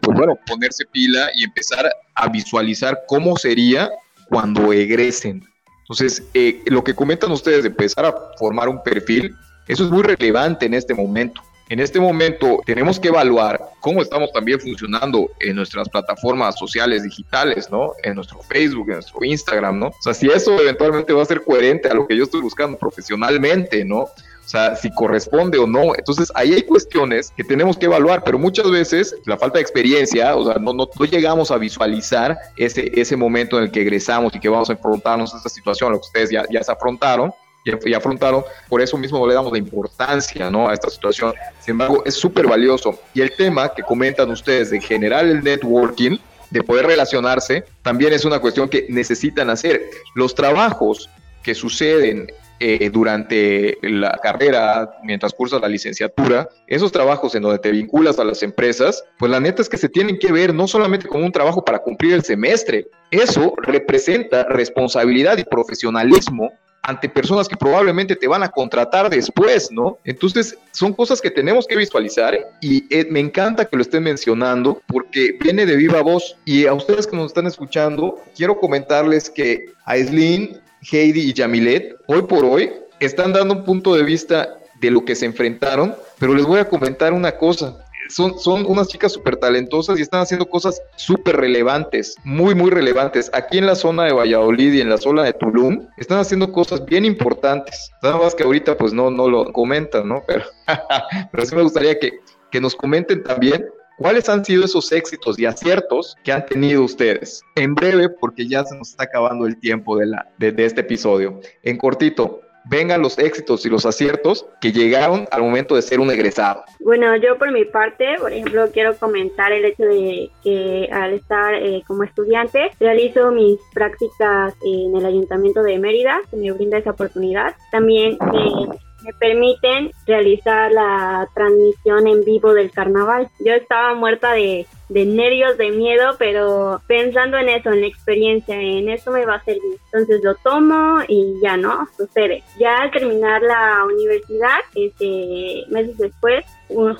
pues 0.00 0.16
bueno, 0.16 0.38
ponerse 0.46 0.84
pila 0.86 1.30
y 1.34 1.44
empezar 1.44 1.90
a 2.14 2.28
visualizar 2.28 3.02
cómo 3.08 3.36
sería 3.36 3.90
cuando 4.28 4.72
egresen. 4.72 5.44
Entonces, 5.80 6.22
eh, 6.32 6.62
lo 6.66 6.82
que 6.82 6.94
comentan 6.94 7.30
ustedes 7.30 7.62
de 7.62 7.68
empezar 7.68 8.06
a 8.06 8.14
formar 8.38 8.68
un 8.68 8.82
perfil, 8.82 9.34
eso 9.68 9.84
es 9.84 9.90
muy 9.90 10.02
relevante 10.02 10.66
en 10.66 10.74
este 10.74 10.94
momento. 10.94 11.42
En 11.70 11.80
este 11.80 11.98
momento 11.98 12.60
tenemos 12.66 13.00
que 13.00 13.08
evaluar 13.08 13.58
cómo 13.80 14.02
estamos 14.02 14.30
también 14.32 14.60
funcionando 14.60 15.30
en 15.40 15.56
nuestras 15.56 15.88
plataformas 15.88 16.58
sociales 16.58 17.02
digitales, 17.02 17.70
¿no? 17.70 17.92
En 18.02 18.16
nuestro 18.16 18.40
Facebook, 18.40 18.88
en 18.88 18.94
nuestro 18.96 19.24
Instagram, 19.24 19.78
¿no? 19.78 19.86
O 19.88 20.02
sea, 20.02 20.12
si 20.12 20.26
eso 20.28 20.60
eventualmente 20.60 21.14
va 21.14 21.22
a 21.22 21.26
ser 21.26 21.42
coherente 21.42 21.88
a 21.88 21.94
lo 21.94 22.06
que 22.06 22.16
yo 22.16 22.24
estoy 22.24 22.42
buscando 22.42 22.76
profesionalmente, 22.78 23.82
¿no? 23.82 24.08
O 24.44 24.48
sea, 24.48 24.76
si 24.76 24.90
corresponde 24.92 25.58
o 25.58 25.66
no. 25.66 25.94
Entonces, 25.96 26.30
ahí 26.34 26.52
hay 26.52 26.62
cuestiones 26.62 27.32
que 27.36 27.42
tenemos 27.42 27.76
que 27.76 27.86
evaluar, 27.86 28.22
pero 28.22 28.38
muchas 28.38 28.70
veces 28.70 29.16
la 29.24 29.38
falta 29.38 29.58
de 29.58 29.62
experiencia, 29.62 30.36
o 30.36 30.44
sea, 30.44 30.60
no, 30.60 30.72
no, 30.72 30.88
llegamos 31.04 31.50
a 31.50 31.56
visualizar 31.56 32.36
ese, 32.56 32.92
ese 32.94 33.16
momento 33.16 33.56
en 33.58 33.64
el 33.64 33.70
que 33.70 33.80
egresamos 33.80 34.34
y 34.34 34.40
que 34.40 34.48
vamos 34.48 34.68
a 34.68 34.74
enfrentarnos 34.74 35.32
a 35.34 35.38
esta 35.38 35.48
situación, 35.48 35.92
lo 35.92 35.98
que 35.98 36.06
ustedes 36.06 36.30
ya, 36.30 36.44
ya 36.50 36.62
se 36.62 36.72
afrontaron. 36.72 37.32
Y, 37.64 37.94
afrontaron, 37.94 38.44
por 38.68 38.82
eso 38.82 38.98
mismo 38.98 39.26
le 39.26 39.32
damos 39.32 39.50
la 39.50 39.56
importancia 39.56 40.50
¿no? 40.50 40.68
a 40.68 40.74
esta 40.74 40.90
situación. 40.90 41.32
Sin 41.60 41.72
embargo, 41.72 42.02
es 42.04 42.14
súper 42.14 42.46
valioso. 42.46 42.98
Y 43.14 43.22
el 43.22 43.34
tema 43.34 43.72
que 43.72 43.82
comentan 43.82 44.30
ustedes 44.30 44.70
de 44.70 44.82
generar 44.82 45.24
el 45.24 45.42
networking, 45.42 46.18
de 46.50 46.62
poder 46.62 46.86
relacionarse, 46.86 47.64
también 47.80 48.12
es 48.12 48.26
una 48.26 48.38
cuestión 48.38 48.68
que 48.68 48.84
necesitan 48.90 49.48
hacer. 49.48 49.82
Los 50.14 50.34
trabajos 50.34 51.08
que 51.42 51.54
suceden 51.54 52.30
eh, 52.60 52.90
durante 52.90 53.78
la 53.82 54.18
carrera, 54.22 54.98
mientras 55.02 55.32
cursas 55.32 55.60
la 55.60 55.68
licenciatura, 55.68 56.48
esos 56.66 56.92
trabajos 56.92 57.34
en 57.34 57.42
donde 57.42 57.58
te 57.58 57.70
vinculas 57.70 58.18
a 58.18 58.24
las 58.24 58.42
empresas, 58.42 59.04
pues 59.18 59.30
la 59.30 59.40
neta 59.40 59.62
es 59.62 59.68
que 59.68 59.76
se 59.76 59.88
tienen 59.88 60.18
que 60.18 60.32
ver 60.32 60.54
no 60.54 60.68
solamente 60.68 61.08
como 61.08 61.24
un 61.24 61.32
trabajo 61.32 61.64
para 61.64 61.80
cumplir 61.80 62.14
el 62.14 62.22
semestre, 62.22 62.86
eso 63.10 63.54
representa 63.62 64.44
responsabilidad 64.44 65.38
y 65.38 65.44
profesionalismo 65.44 66.50
ante 66.84 67.08
personas 67.08 67.48
que 67.48 67.56
probablemente 67.56 68.14
te 68.14 68.28
van 68.28 68.42
a 68.42 68.50
contratar 68.50 69.08
después, 69.08 69.70
¿no? 69.72 69.98
Entonces, 70.04 70.56
son 70.70 70.92
cosas 70.92 71.20
que 71.20 71.30
tenemos 71.30 71.66
que 71.66 71.76
visualizar 71.76 72.36
y 72.60 72.84
eh, 72.94 73.06
me 73.10 73.20
encanta 73.20 73.64
que 73.64 73.76
lo 73.76 73.82
estén 73.82 74.02
mencionando 74.02 74.82
porque 74.86 75.36
viene 75.40 75.64
de 75.64 75.76
viva 75.76 76.02
voz. 76.02 76.36
Y 76.44 76.66
a 76.66 76.74
ustedes 76.74 77.06
que 77.06 77.16
nos 77.16 77.26
están 77.26 77.46
escuchando, 77.46 78.20
quiero 78.36 78.58
comentarles 78.58 79.30
que 79.30 79.64
Aislinn, 79.86 80.60
Heidi 80.90 81.20
y 81.20 81.32
Yamilet, 81.32 81.96
hoy 82.06 82.22
por 82.22 82.44
hoy, 82.44 82.72
están 83.00 83.32
dando 83.32 83.54
un 83.54 83.64
punto 83.64 83.94
de 83.94 84.02
vista 84.02 84.58
de 84.80 84.90
lo 84.90 85.04
que 85.04 85.14
se 85.14 85.26
enfrentaron, 85.26 85.94
pero 86.18 86.34
les 86.34 86.44
voy 86.44 86.60
a 86.60 86.68
comentar 86.68 87.12
una 87.12 87.36
cosa 87.36 87.84
son, 88.08 88.38
son 88.38 88.66
unas 88.66 88.88
chicas 88.88 89.12
súper 89.12 89.36
talentosas 89.36 89.98
y 89.98 90.02
están 90.02 90.20
haciendo 90.20 90.46
cosas 90.46 90.80
súper 90.96 91.36
relevantes, 91.36 92.16
muy, 92.24 92.54
muy 92.54 92.70
relevantes. 92.70 93.30
Aquí 93.32 93.58
en 93.58 93.66
la 93.66 93.74
zona 93.74 94.04
de 94.04 94.12
Valladolid 94.12 94.72
y 94.72 94.80
en 94.80 94.90
la 94.90 94.98
zona 94.98 95.24
de 95.24 95.32
Tulum, 95.32 95.86
están 95.96 96.18
haciendo 96.18 96.52
cosas 96.52 96.84
bien 96.84 97.04
importantes. 97.04 97.90
Nada 98.02 98.18
más 98.18 98.34
que 98.34 98.44
ahorita 98.44 98.76
pues 98.76 98.92
no, 98.92 99.10
no 99.10 99.28
lo 99.28 99.52
comentan, 99.52 100.08
¿no? 100.08 100.22
Pero, 100.26 100.44
pero 101.32 101.46
sí 101.46 101.54
me 101.54 101.62
gustaría 101.62 101.98
que, 101.98 102.12
que 102.50 102.60
nos 102.60 102.74
comenten 102.74 103.22
también 103.22 103.64
¿Cuáles 103.98 104.28
han 104.28 104.44
sido 104.44 104.64
esos 104.64 104.90
éxitos 104.92 105.38
y 105.38 105.46
aciertos 105.46 106.16
que 106.24 106.32
han 106.32 106.46
tenido 106.46 106.82
ustedes? 106.82 107.42
En 107.54 107.74
breve, 107.74 108.08
porque 108.08 108.48
ya 108.48 108.64
se 108.64 108.76
nos 108.76 108.90
está 108.90 109.04
acabando 109.04 109.46
el 109.46 109.58
tiempo 109.58 109.96
de, 109.96 110.06
la, 110.06 110.28
de, 110.38 110.50
de 110.50 110.64
este 110.64 110.80
episodio. 110.80 111.40
En 111.62 111.78
cortito, 111.78 112.40
vengan 112.64 113.02
los 113.02 113.18
éxitos 113.18 113.64
y 113.66 113.68
los 113.68 113.86
aciertos 113.86 114.46
que 114.60 114.72
llegaron 114.72 115.26
al 115.30 115.42
momento 115.42 115.74
de 115.76 115.82
ser 115.82 116.00
un 116.00 116.10
egresado. 116.10 116.64
Bueno, 116.80 117.14
yo 117.16 117.38
por 117.38 117.52
mi 117.52 117.64
parte, 117.64 118.16
por 118.18 118.32
ejemplo, 118.32 118.68
quiero 118.72 118.96
comentar 118.96 119.52
el 119.52 119.64
hecho 119.64 119.84
de 119.84 120.30
que 120.42 120.88
al 120.92 121.14
estar 121.14 121.54
eh, 121.54 121.82
como 121.86 122.04
estudiante 122.04 122.70
realizo 122.80 123.30
mis 123.32 123.58
prácticas 123.72 124.54
en 124.64 124.96
el 124.96 125.06
Ayuntamiento 125.06 125.62
de 125.62 125.78
Mérida, 125.78 126.20
que 126.30 126.36
me 126.36 126.50
brinda 126.52 126.78
esa 126.78 126.90
oportunidad. 126.90 127.54
También 127.70 128.16
me 128.32 128.78
me 129.04 129.12
permiten 129.12 129.92
realizar 130.06 130.72
la 130.72 131.28
transmisión 131.34 132.06
en 132.06 132.24
vivo 132.24 132.54
del 132.54 132.70
carnaval. 132.70 133.28
Yo 133.38 133.52
estaba 133.52 133.94
muerta 133.94 134.32
de, 134.32 134.66
de 134.94 135.04
nervios, 135.04 135.58
de 135.58 135.72
miedo, 135.72 136.14
pero 136.20 136.80
pensando 136.86 137.36
en 137.36 137.48
eso, 137.48 137.70
en 137.70 137.80
la 137.80 137.88
experiencia, 137.88 138.54
en 138.54 138.88
eso 138.88 139.10
me 139.10 139.26
va 139.26 139.34
a 139.34 139.44
servir. 139.44 139.76
Entonces 139.86 140.22
lo 140.22 140.36
tomo 140.36 141.00
y 141.08 141.34
ya 141.42 141.56
no, 141.56 141.88
sucede. 141.96 142.44
Ya 142.60 142.76
al 142.76 142.92
terminar 142.92 143.42
la 143.42 143.84
universidad, 143.84 144.60
este, 144.76 145.64
meses 145.68 145.98
después, 145.98 146.44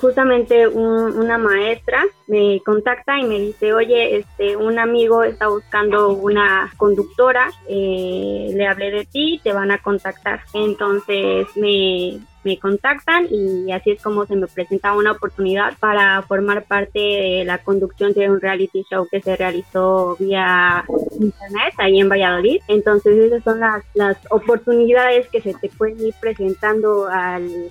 justamente 0.00 0.66
una 0.66 1.38
maestra 1.38 2.04
me 2.26 2.60
contacta 2.66 3.16
y 3.16 3.24
me 3.24 3.38
dice, 3.38 3.72
oye, 3.72 4.16
este, 4.16 4.56
un 4.56 4.80
amigo 4.80 5.22
está 5.22 5.46
buscando 5.46 6.08
una 6.08 6.72
conductora, 6.76 7.48
eh, 7.68 8.50
le 8.52 8.66
hablé 8.66 8.90
de 8.90 9.04
ti, 9.04 9.40
te 9.44 9.52
van 9.52 9.70
a 9.70 9.78
contactar. 9.78 10.40
Entonces 10.52 11.46
me, 11.54 12.18
me 12.44 12.58
contactan 12.58 13.26
y 13.30 13.72
así 13.72 13.92
es 13.92 14.02
como 14.02 14.26
se 14.26 14.36
me 14.36 14.46
presenta 14.46 14.92
una 14.92 15.12
oportunidad 15.12 15.76
para 15.78 16.22
formar 16.22 16.64
parte 16.64 16.98
de 16.98 17.44
la 17.44 17.58
conducción 17.58 18.12
de 18.12 18.30
un 18.30 18.40
reality 18.40 18.84
show 18.90 19.06
que 19.10 19.20
se 19.20 19.36
realizó 19.36 20.16
vía 20.18 20.84
internet 21.12 21.74
ahí 21.78 22.00
en 22.00 22.08
Valladolid. 22.08 22.60
Entonces 22.68 23.16
esas 23.16 23.42
son 23.42 23.60
las, 23.60 23.84
las 23.94 24.16
oportunidades 24.30 25.28
que 25.28 25.40
se 25.40 25.54
te 25.54 25.68
pueden 25.70 26.00
ir 26.00 26.14
presentando 26.20 27.06
al, 27.08 27.70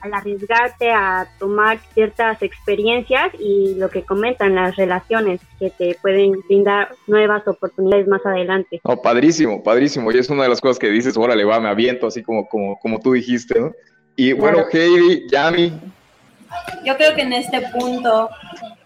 al 0.00 0.14
arriesgarte 0.14 0.90
a 0.90 1.28
tomar 1.38 1.78
ciertas 1.94 2.42
experiencias 2.42 3.32
y 3.38 3.74
lo 3.76 3.88
que 3.88 4.02
comentan 4.02 4.54
las 4.54 4.76
relaciones 4.76 5.40
que 5.58 5.70
te 5.70 5.96
pueden 6.00 6.40
brindar 6.48 6.94
nuevas 7.06 7.46
oportunidades 7.46 8.06
más 8.08 8.24
adelante. 8.26 8.80
Oh, 8.82 9.00
padrísimo, 9.00 9.62
padrísimo. 9.62 10.10
Y 10.12 10.18
es 10.18 10.28
una 10.28 10.42
de 10.42 10.48
las 10.48 10.60
cosas 10.60 10.78
que 10.78 10.90
dices, 10.90 11.16
órale, 11.16 11.44
va, 11.44 11.60
me 11.60 11.68
aviento, 11.68 12.06
así 12.06 12.22
como, 12.22 12.48
como, 12.48 12.78
como 12.78 12.98
tú 13.00 13.12
dijiste, 13.12 13.60
¿no? 13.60 13.72
Y 14.16 14.32
bueno, 14.32 14.64
Heidi, 14.70 15.26
Yami. 15.28 15.72
Yo 16.84 16.96
creo 16.96 17.14
que 17.14 17.22
en 17.22 17.32
este 17.32 17.62
punto, 17.68 18.28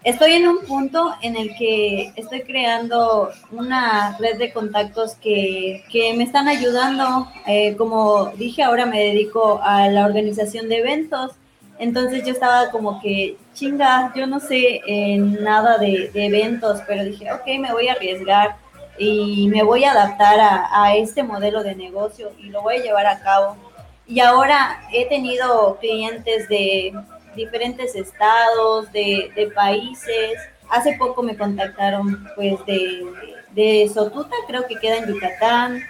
estoy 0.03 0.33
en 0.33 0.47
un 0.47 0.59
punto 0.65 1.13
en 1.21 1.35
el 1.35 1.53
que 1.57 2.13
estoy 2.15 2.43
creando 2.43 3.29
una 3.51 4.17
red 4.19 4.37
de 4.37 4.53
contactos 4.53 5.15
que, 5.15 5.83
que 5.91 6.13
me 6.13 6.23
están 6.23 6.47
ayudando. 6.47 7.27
Eh, 7.45 7.75
como 7.75 8.27
dije, 8.37 8.63
ahora 8.63 8.85
me 8.85 8.99
dedico 8.99 9.59
a 9.61 9.89
la 9.89 10.05
organización 10.05 10.69
de 10.69 10.77
eventos. 10.77 11.31
Entonces 11.77 12.23
yo 12.25 12.31
estaba 12.31 12.71
como 12.71 13.01
que, 13.01 13.37
chinga, 13.53 14.13
yo 14.15 14.27
no 14.27 14.39
sé 14.39 14.81
nada 15.17 15.77
de, 15.77 16.09
de, 16.13 16.25
eventos, 16.25 16.81
pero 16.87 17.03
dije, 17.03 17.31
ok, 17.31 17.45
me 17.59 17.71
voy 17.71 17.89
a 17.89 17.93
arriesgar 17.93 18.55
y 18.97 19.47
me 19.49 19.61
voy 19.61 19.83
a 19.83 19.91
adaptar 19.91 20.39
a, 20.39 20.83
a 20.83 20.95
este 20.95 21.21
modelo 21.21 21.63
de 21.63 21.75
negocio 21.75 22.31
y 22.39 22.49
lo 22.49 22.61
voy 22.63 22.77
a 22.77 22.83
llevar 22.83 23.05
a 23.05 23.19
cabo. 23.19 23.66
Y 24.07 24.21
ahora 24.21 24.81
he 24.91 25.05
tenido 25.07 25.77
clientes 25.79 26.47
de 26.47 26.93
diferentes 27.35 27.95
estados, 27.95 28.91
de, 28.91 29.51
países. 29.53 30.39
Hace 30.69 30.93
poco 30.97 31.23
me 31.23 31.37
contactaron 31.37 32.27
pues 32.35 32.65
de, 32.65 33.05
de 33.51 33.89
Sotuta, 33.93 34.35
creo 34.47 34.65
que 34.65 34.75
queda 34.75 34.97
en 34.97 35.07
Yucatán, 35.07 35.83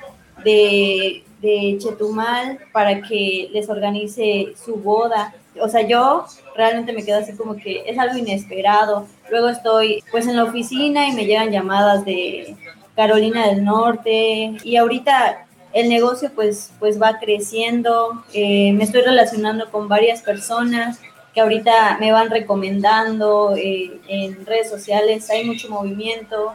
de, 0.44 1.24
de 1.42 1.78
Chetumal, 1.80 2.60
para 2.72 3.02
que 3.02 3.50
les 3.52 3.70
organice 3.70 4.54
su 4.64 4.76
boda. 4.76 5.34
O 5.62 5.70
sea, 5.70 5.82
yo 5.82 6.26
realmente 6.56 6.94
me 6.94 7.04
quedo 7.04 7.20
así 7.20 7.36
como 7.36 7.56
que 7.56 7.84
es 7.86 7.98
algo 7.98 8.18
inesperado. 8.18 9.08
Luego 9.30 9.50
estoy 9.50 10.04
pues 10.12 10.28
en 10.28 10.36
la 10.36 10.44
oficina 10.44 11.08
y 11.08 11.14
me 11.14 11.26
llegan 11.26 11.52
llamadas 11.52 12.04
de 12.06 12.56
Carolina 12.96 13.48
del 13.48 13.64
Norte 13.64 14.58
y 14.64 14.76
ahorita 14.76 15.47
el 15.78 15.90
negocio 15.90 16.32
pues, 16.34 16.72
pues 16.80 17.00
va 17.00 17.20
creciendo, 17.20 18.24
eh, 18.34 18.74
me 18.74 18.84
estoy 18.84 19.04
relacionando 19.04 19.70
con 19.70 19.88
varias 19.88 20.24
personas 20.24 21.00
que 21.36 21.42
ahorita 21.42 21.98
me 22.00 22.12
van 22.12 22.32
recomendando 22.32 23.56
eh, 23.56 24.00
en 24.08 24.44
redes 24.44 24.72
sociales, 24.72 25.30
hay 25.30 25.46
mucho 25.46 25.70
movimiento, 25.70 26.54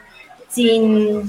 sin 0.49 1.23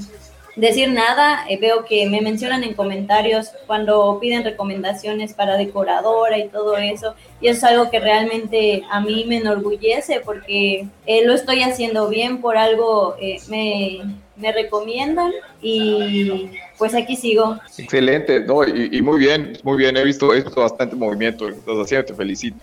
decir 0.55 0.89
nada, 0.89 1.45
eh, 1.47 1.59
veo 1.59 1.85
que 1.85 2.07
me 2.09 2.19
mencionan 2.21 2.63
en 2.63 2.73
comentarios 2.73 3.51
cuando 3.67 4.17
piden 4.19 4.43
recomendaciones 4.43 5.33
para 5.33 5.55
decoradora 5.55 6.39
y 6.39 6.47
todo 6.47 6.77
eso, 6.77 7.13
y 7.41 7.47
eso 7.47 7.57
es 7.57 7.73
algo 7.73 7.91
que 7.91 7.99
realmente 7.99 8.81
a 8.89 9.01
mí 9.01 9.25
me 9.27 9.37
enorgullece 9.37 10.19
porque 10.25 10.87
lo 11.05 11.33
estoy 11.35 11.61
haciendo 11.61 12.09
bien, 12.09 12.41
por 12.41 12.57
algo 12.57 13.17
me, 13.49 14.01
me 14.35 14.51
recomiendan 14.51 15.31
y 15.61 16.49
pues 16.83 16.95
aquí 16.95 17.15
sigo. 17.15 17.57
Excelente, 17.77 18.41
no, 18.41 18.67
y, 18.67 19.01
muy 19.01 19.17
bien, 19.17 19.57
muy 19.63 19.77
bien, 19.77 19.95
he 19.95 20.03
visto, 20.03 20.33
esto 20.33 20.59
bastante 20.59 20.97
movimiento, 20.97 21.47
estás 21.47 21.77
haciendo, 21.77 22.07
te 22.07 22.13
felicito. 22.13 22.57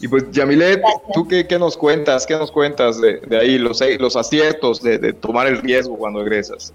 Y 0.00 0.06
pues, 0.06 0.30
Yamilet, 0.30 0.80
¿tú 1.12 1.26
qué, 1.26 1.44
qué, 1.44 1.58
nos 1.58 1.76
cuentas? 1.76 2.24
¿Qué 2.24 2.34
nos 2.34 2.52
cuentas 2.52 3.00
de, 3.00 3.18
de 3.18 3.36
ahí, 3.36 3.58
los, 3.58 3.82
los 3.98 4.14
aciertos 4.14 4.80
de, 4.80 4.98
de, 4.98 5.12
tomar 5.12 5.48
el 5.48 5.58
riesgo 5.60 5.98
cuando 5.98 6.22
egresas? 6.22 6.72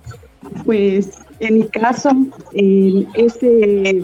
Pues, 0.65 1.11
en 1.39 1.59
mi 1.59 1.67
caso, 1.69 2.09
eh, 2.51 3.05
ese 3.13 4.03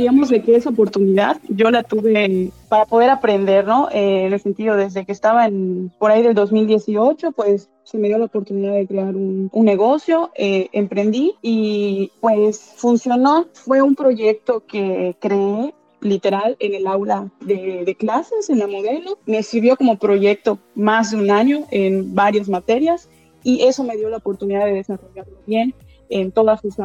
digamos 0.00 0.30
de 0.30 0.42
que 0.42 0.56
esa 0.56 0.70
oportunidad 0.70 1.38
yo 1.48 1.70
la 1.70 1.82
tuve 1.82 2.50
para 2.68 2.86
poder 2.86 3.10
aprender, 3.10 3.66
¿no? 3.66 3.88
Eh, 3.90 4.26
en 4.26 4.32
el 4.32 4.40
sentido, 4.40 4.74
desde 4.74 5.04
que 5.04 5.12
estaba 5.12 5.46
en, 5.46 5.92
por 5.98 6.10
ahí 6.10 6.22
del 6.22 6.34
2018, 6.34 7.32
pues 7.32 7.68
se 7.84 7.98
me 7.98 8.08
dio 8.08 8.16
la 8.18 8.24
oportunidad 8.24 8.72
de 8.72 8.86
crear 8.86 9.14
un, 9.14 9.50
un 9.52 9.64
negocio, 9.64 10.30
eh, 10.36 10.68
emprendí 10.72 11.34
y 11.42 12.10
pues 12.20 12.72
funcionó. 12.76 13.46
Fue 13.52 13.82
un 13.82 13.94
proyecto 13.94 14.64
que 14.66 15.16
creé 15.20 15.74
literal 16.00 16.56
en 16.60 16.74
el 16.74 16.86
aula 16.86 17.30
de, 17.40 17.84
de, 17.84 17.94
clases, 17.94 18.48
en 18.48 18.58
la 18.58 18.66
modelo. 18.66 19.18
Me 19.26 19.42
sirvió 19.42 19.76
como 19.76 19.98
proyecto 19.98 20.58
más 20.74 21.10
de 21.10 21.18
un 21.18 21.30
año 21.30 21.66
en 21.70 22.14
varias 22.14 22.48
materias 22.48 23.10
y 23.42 23.64
eso 23.64 23.84
me 23.84 23.98
dio 23.98 24.08
la 24.08 24.16
oportunidad 24.16 24.64
de 24.64 24.72
desarrollarlo 24.72 25.36
bien 25.46 25.74
en 26.08 26.32
todas 26.32 26.62
sus 26.62 26.78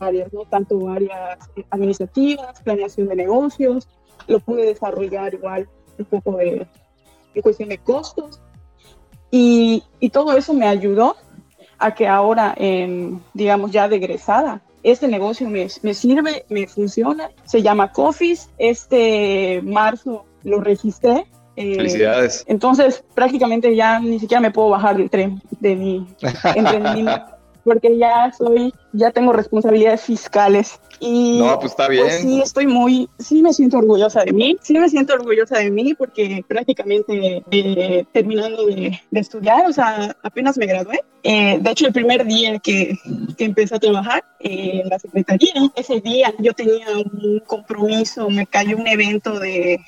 áreas, 0.00 0.32
¿no? 0.32 0.44
Tanto 0.44 0.88
áreas 0.88 1.38
administrativas, 1.70 2.60
planeación 2.62 3.08
de 3.08 3.16
negocios, 3.16 3.88
lo 4.26 4.40
pude 4.40 4.64
desarrollar 4.64 5.34
igual 5.34 5.68
un 5.98 6.04
poco 6.04 6.36
de, 6.36 6.66
de 7.34 7.42
cuestión 7.42 7.68
de 7.68 7.78
costos. 7.78 8.40
Y, 9.30 9.82
y, 10.00 10.10
todo 10.10 10.36
eso 10.36 10.54
me 10.54 10.66
ayudó 10.66 11.16
a 11.78 11.94
que 11.94 12.06
ahora, 12.06 12.54
en, 12.56 13.20
digamos, 13.32 13.72
ya 13.72 13.88
de 13.88 13.96
egresada, 13.96 14.62
este 14.84 15.08
negocio 15.08 15.48
me, 15.48 15.66
me 15.82 15.94
sirve, 15.94 16.44
me 16.48 16.66
funciona. 16.68 17.30
Se 17.44 17.62
llama 17.62 17.90
Coffees. 17.90 18.50
Este 18.58 19.60
marzo 19.64 20.24
lo 20.44 20.60
registré 20.60 21.26
eh, 21.56 21.76
Felicidades. 21.76 22.44
Entonces, 22.48 23.04
prácticamente 23.14 23.74
ya 23.76 24.00
ni 24.00 24.18
siquiera 24.18 24.40
me 24.40 24.50
puedo 24.50 24.70
bajar 24.70 24.96
del 24.96 25.08
tren 25.08 25.40
de 25.60 25.76
mi 25.76 26.06
emprendimiento 26.54 27.33
porque 27.64 27.96
ya 27.98 28.32
soy, 28.36 28.72
ya 28.92 29.10
tengo 29.10 29.32
responsabilidades 29.32 30.02
fiscales. 30.02 30.78
Y 31.00 31.40
no, 31.40 31.58
pues 31.58 31.72
está 31.72 31.88
bien. 31.88 32.08
sí, 32.10 32.40
estoy 32.40 32.66
muy, 32.66 33.08
sí 33.18 33.42
me 33.42 33.52
siento 33.52 33.78
orgullosa 33.78 34.24
de 34.24 34.32
mí, 34.32 34.56
sí 34.62 34.78
me 34.78 34.88
siento 34.88 35.14
orgullosa 35.14 35.58
de 35.58 35.70
mí 35.70 35.94
porque 35.94 36.44
prácticamente 36.46 37.42
eh, 37.50 38.04
terminando 38.12 38.66
de, 38.66 39.00
de, 39.10 39.20
estudiar, 39.20 39.66
o 39.66 39.72
sea, 39.72 40.16
apenas 40.22 40.56
me 40.56 40.66
gradué. 40.66 41.00
Eh, 41.22 41.58
de 41.60 41.70
hecho, 41.70 41.86
el 41.86 41.92
primer 41.92 42.24
día 42.26 42.58
que, 42.58 42.96
que 43.36 43.44
empecé 43.44 43.74
a 43.74 43.80
trabajar 43.80 44.22
eh, 44.40 44.82
en 44.84 44.88
la 44.88 44.98
secretaría, 44.98 45.54
ese 45.74 46.00
día 46.00 46.32
yo 46.38 46.52
tenía 46.52 46.86
un 46.96 47.40
compromiso, 47.46 48.28
me 48.30 48.46
cayó 48.46 48.76
un 48.76 48.86
evento 48.86 49.40
de, 49.40 49.80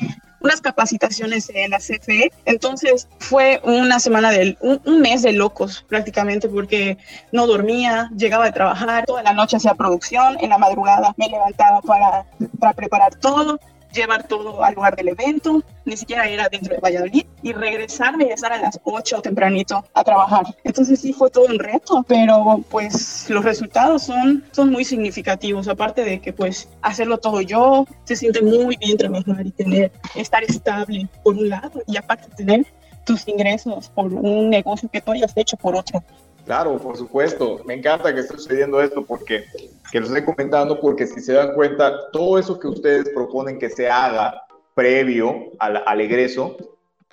unas 0.47 0.61
capacitaciones 0.61 1.51
en 1.53 1.73
la 1.73 1.79
CFE. 1.79 2.33
Entonces 2.45 3.09
fue 3.19 3.61
una 3.65 3.99
semana 3.99 4.31
de 4.31 4.57
un, 4.61 5.01
mes 5.01 5.23
de 5.23 5.33
locos 5.33 5.85
prácticamente 5.89 6.49
porque 6.49 6.99
no 7.33 7.47
dormía, 7.47 8.11
llegaba 8.17 8.45
de 8.47 8.53
trabajar, 8.53 9.05
toda 9.07 9.23
la 9.23 9.33
noche 9.33 9.57
hacía 9.57 9.75
producción, 9.75 10.39
en 10.41 10.51
la 10.51 10.59
madrugada 10.59 11.15
me 11.17 11.29
levantaba 11.29 11.81
para 11.83 12.73
preparar 12.75 13.15
todo 13.17 13.59
llevar 13.97 14.29
todo 14.29 14.63
al 14.63 14.75
lugar 14.75 14.95
del 14.97 15.09
evento, 15.09 15.63
ni 15.85 15.97
siquiera 15.97 16.29
era 16.29 16.49
dentro 16.49 16.75
de 16.75 16.81
Valladolid, 16.81 17.25
y 17.43 17.53
regresarme 17.53 18.27
y 18.27 18.31
estar 18.31 18.53
a 18.53 18.59
las 18.59 18.81
8 18.85 19.23
tempranito 19.23 19.85
a 19.95 20.05
trabajar. 20.05 20.47
Entonces 20.65 21.01
sí 21.01 21.13
fue 21.13 21.31
todo 21.31 21.47
un 21.47 21.59
reto, 21.59 22.05
pero 22.07 22.63
pues 22.71 23.29
los 23.29 23.45
resultados 23.45 24.05
son, 24.05 24.45
son 24.53 24.71
muy 24.71 24.85
significativos, 24.85 25.69
aparte 25.69 26.05
de 26.05 26.21
que 26.21 26.33
pues 26.33 26.69
hacerlo 26.83 27.19
todo 27.19 27.41
yo, 27.41 27.87
se 28.05 28.17
siente 28.17 28.43
muy 28.43 28.77
bien 28.77 28.97
trabajar 28.97 29.47
y 29.47 29.51
tener, 29.51 29.93
estar 30.15 30.45
estable 30.45 31.09
por 31.23 31.35
un 31.37 31.49
lado, 31.49 31.83
y 31.87 31.97
aparte 31.97 32.29
tener 32.37 32.67
tus 33.05 33.27
ingresos 33.29 33.89
por 33.91 34.13
un 34.13 34.51
negocio 34.51 34.89
que 34.93 35.01
tú 35.01 35.13
hayas 35.13 35.33
hecho 35.37 35.57
por 35.57 35.77
otro. 35.77 36.03
Claro, 36.47 36.79
por 36.79 36.97
supuesto. 36.97 37.61
Me 37.65 37.75
encanta 37.75 38.15
que 38.15 38.21
esté 38.21 38.35
sucediendo 38.35 38.81
esto 38.81 39.05
porque 39.05 39.45
que 39.91 40.01
lo 40.01 40.07
estoy 40.07 40.25
comentando 40.25 40.81
porque 40.81 41.07
si 41.07 41.21
se 41.21 41.33
dan 41.33 41.55
cuenta, 41.55 42.11
todo 42.13 42.39
eso 42.39 42.59
que 42.59 42.69
ustedes 42.69 43.11
proponen 43.11 43.59
que 43.59 43.69
se 43.69 43.91
haga 43.91 44.43
previo 44.75 45.51
al, 45.59 45.83
al 45.85 46.01
egreso, 46.01 46.57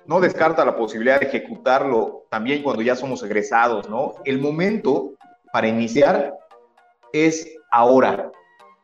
no 0.06 0.20
descarta 0.20 0.64
la 0.64 0.76
posibilidad 0.76 1.18
de 1.18 1.26
ejecutarlo 1.26 2.24
también 2.30 2.62
cuando 2.62 2.82
ya 2.82 2.94
somos 2.94 3.22
egresados, 3.22 3.88
¿no? 3.88 4.14
El 4.24 4.38
momento 4.38 5.12
para 5.52 5.66
iniciar 5.66 6.34
es 7.12 7.48
ahora, 7.72 8.30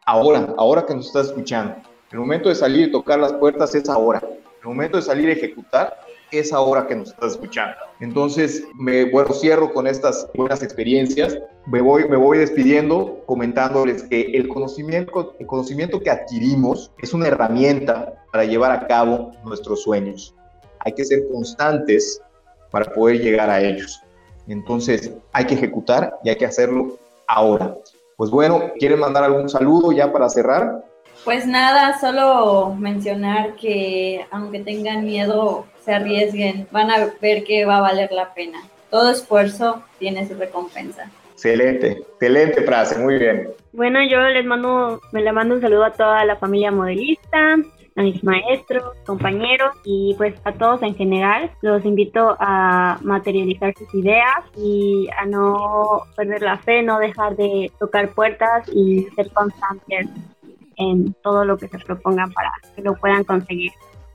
ahora, 0.04 0.54
ahora 0.56 0.84
que 0.84 0.94
nos 0.94 1.06
estás 1.06 1.26
escuchando. 1.26 1.76
El 2.10 2.18
momento 2.18 2.48
de 2.48 2.56
salir 2.56 2.88
y 2.88 2.90
tocar 2.90 3.20
las 3.20 3.32
puertas 3.34 3.72
es 3.74 3.88
ahora. 3.88 4.20
El 4.62 4.68
momento 4.68 4.96
de 4.96 5.02
salir 5.02 5.28
a 5.28 5.32
ejecutar 5.32 5.96
es 6.32 6.52
ahora 6.52 6.86
que 6.86 6.96
nos 6.96 7.10
estás 7.10 7.32
escuchando. 7.32 7.74
Entonces, 8.00 8.64
me 8.74 9.10
bueno, 9.10 9.32
cierro 9.34 9.72
con 9.72 9.86
estas 9.86 10.28
buenas 10.34 10.62
experiencias. 10.62 11.38
Me 11.66 11.80
voy, 11.80 12.08
me 12.08 12.16
voy 12.16 12.38
despidiendo 12.38 13.22
comentándoles 13.26 14.02
que 14.04 14.22
el 14.32 14.48
conocimiento, 14.48 15.34
el 15.38 15.46
conocimiento 15.46 16.00
que 16.00 16.10
adquirimos 16.10 16.92
es 16.98 17.12
una 17.12 17.28
herramienta 17.28 18.14
para 18.32 18.44
llevar 18.44 18.72
a 18.72 18.86
cabo 18.86 19.32
nuestros 19.44 19.82
sueños. 19.82 20.34
Hay 20.80 20.92
que 20.92 21.04
ser 21.04 21.28
constantes 21.30 22.22
para 22.70 22.92
poder 22.92 23.20
llegar 23.20 23.50
a 23.50 23.60
ellos. 23.60 24.00
Entonces, 24.46 25.12
hay 25.32 25.44
que 25.44 25.54
ejecutar 25.54 26.18
y 26.24 26.30
hay 26.30 26.36
que 26.36 26.46
hacerlo 26.46 26.98
ahora. 27.26 27.76
Pues 28.16 28.30
bueno, 28.30 28.72
¿quieren 28.78 28.98
mandar 28.98 29.24
algún 29.24 29.48
saludo 29.48 29.92
ya 29.92 30.12
para 30.12 30.28
cerrar? 30.28 30.84
Pues 31.24 31.46
nada, 31.46 31.98
solo 32.00 32.74
mencionar 32.74 33.54
que 33.56 34.26
aunque 34.30 34.60
tengan 34.60 35.04
miedo, 35.04 35.66
se 35.84 35.92
arriesguen, 35.92 36.66
van 36.70 36.90
a 36.90 37.10
ver 37.20 37.44
que 37.44 37.64
va 37.64 37.78
a 37.78 37.80
valer 37.80 38.10
la 38.12 38.32
pena. 38.34 38.62
Todo 38.90 39.10
esfuerzo 39.10 39.82
tiene 39.98 40.26
su 40.26 40.34
recompensa. 40.34 41.10
Excelente, 41.32 41.92
excelente 41.92 42.62
frase, 42.62 42.98
muy 42.98 43.18
bien. 43.18 43.48
Bueno, 43.72 44.00
yo 44.04 44.20
les 44.20 44.44
mando, 44.44 45.00
me 45.12 45.22
le 45.22 45.32
mando 45.32 45.54
un 45.54 45.60
saludo 45.60 45.84
a 45.84 45.92
toda 45.92 46.24
la 46.24 46.36
familia 46.36 46.70
modelista, 46.70 47.56
a 47.96 48.02
mis 48.02 48.22
maestros, 48.22 48.82
compañeros 49.06 49.74
y 49.84 50.14
pues 50.18 50.34
a 50.44 50.52
todos 50.52 50.82
en 50.82 50.94
general. 50.94 51.50
Los 51.62 51.84
invito 51.84 52.36
a 52.38 52.98
materializar 53.02 53.72
sus 53.76 53.94
ideas 53.94 54.44
y 54.56 55.08
a 55.16 55.24
no 55.26 56.02
perder 56.16 56.42
la 56.42 56.58
fe, 56.58 56.82
no 56.82 56.98
dejar 56.98 57.36
de 57.36 57.70
tocar 57.78 58.10
puertas 58.10 58.68
y 58.74 59.06
ser 59.16 59.30
constantes 59.30 60.08
en 60.76 61.14
todo 61.22 61.44
lo 61.44 61.56
que 61.56 61.68
se 61.68 61.78
propongan 61.78 62.32
para 62.32 62.52
que 62.74 62.82
lo 62.82 62.94
puedan 62.94 63.24
conseguir. 63.24 63.72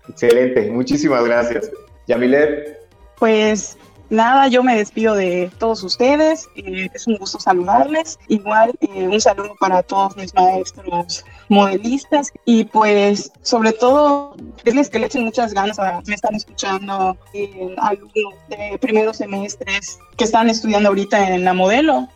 Excelente, 0.10 0.70
muchísimas 0.72 1.24
gracias. 1.26 1.72
Yamilet. 2.08 2.80
Pues 3.18 3.78
nada, 4.10 4.48
yo 4.48 4.64
me 4.64 4.76
despido 4.76 5.16
de 5.16 5.52
todos 5.58 5.84
ustedes. 5.84 6.48
Eh, 6.56 6.90
es 6.94 7.08
un 7.08 7.18
gusto 7.18 7.40
saludarles. 7.40 8.20
Igual 8.28 8.74
eh, 8.82 9.08
un 9.08 9.20
saludo 9.20 9.56
para 9.60 9.84
todos 9.84 10.16
mis 10.18 10.34
maestros 10.34 11.26
modelistas 11.50 12.32
y 12.46 12.66
pues 12.66 13.32
sobre 13.42 13.72
todo 13.72 14.36
decirles 14.64 14.90
que 14.90 15.00
le 15.00 15.08
echen 15.08 15.26
muchas 15.26 15.54
ganas 15.54 15.78
a 15.80 16.02
me 16.08 16.16
están 16.16 16.36
escuchando 16.36 17.18
eh, 17.34 17.76
alumnos 17.78 18.34
de 18.50 18.78
primeros 18.80 19.18
semestres 19.18 20.00
que 20.18 20.24
están 20.24 20.50
estudiando 20.50 20.90
ahorita 20.90 21.30
en 21.30 21.46
la 21.46 21.54
modelo 21.54 22.08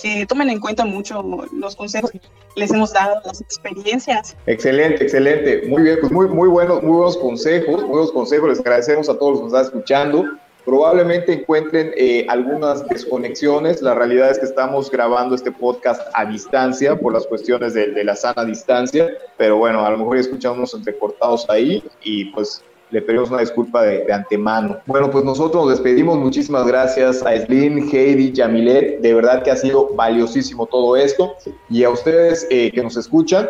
que 0.00 0.26
tomen 0.26 0.50
en 0.50 0.60
cuenta 0.60 0.84
mucho 0.84 1.24
los 1.52 1.76
consejos 1.76 2.10
que 2.10 2.20
les 2.54 2.70
hemos 2.70 2.92
dado, 2.92 3.20
las 3.24 3.40
experiencias. 3.40 4.36
Excelente, 4.46 5.04
excelente. 5.04 5.66
Muy 5.68 5.82
bien, 5.82 5.98
pues 6.00 6.12
muy, 6.12 6.28
muy, 6.28 6.48
buenos, 6.48 6.82
muy 6.82 6.96
buenos 6.96 7.16
consejos, 7.16 7.82
muy 7.82 7.90
buenos 7.90 8.12
consejos. 8.12 8.48
Les 8.48 8.60
agradecemos 8.60 9.08
a 9.08 9.18
todos 9.18 9.32
los 9.32 9.40
que 9.40 9.44
nos 9.44 9.52
están 9.52 9.64
escuchando. 9.66 10.24
Probablemente 10.64 11.32
encuentren 11.32 11.92
eh, 11.96 12.26
algunas 12.28 12.86
desconexiones. 12.88 13.82
La 13.82 13.94
realidad 13.94 14.30
es 14.30 14.38
que 14.40 14.46
estamos 14.46 14.90
grabando 14.90 15.36
este 15.36 15.52
podcast 15.52 16.02
a 16.12 16.24
distancia 16.24 16.98
por 16.98 17.12
las 17.12 17.26
cuestiones 17.26 17.72
de, 17.72 17.92
de 17.92 18.02
la 18.02 18.16
sana 18.16 18.44
distancia, 18.44 19.08
pero 19.36 19.58
bueno, 19.58 19.86
a 19.86 19.90
lo 19.90 19.98
mejor 19.98 20.16
escuchamos 20.16 20.74
entrecortados 20.74 21.48
ahí 21.48 21.84
y 22.02 22.26
pues 22.32 22.64
le 22.90 23.02
pedimos 23.02 23.30
una 23.30 23.40
disculpa 23.40 23.82
de, 23.82 24.12
antemano. 24.12 24.78
Bueno, 24.86 25.10
pues 25.10 25.24
nosotros 25.24 25.64
nos 25.64 25.74
despedimos. 25.74 26.18
Muchísimas 26.18 26.66
gracias 26.66 27.24
a 27.24 27.36
Slim, 27.36 27.90
Heidi, 27.90 28.32
Yamilet. 28.32 29.00
De 29.00 29.14
verdad 29.14 29.42
que 29.42 29.50
ha 29.50 29.56
sido 29.56 29.94
valiosísimo 29.94 30.66
todo 30.66 30.96
esto. 30.96 31.34
Y 31.68 31.84
a 31.84 31.90
ustedes 31.90 32.46
eh, 32.50 32.70
que 32.72 32.82
nos 32.82 32.96
escuchan, 32.96 33.48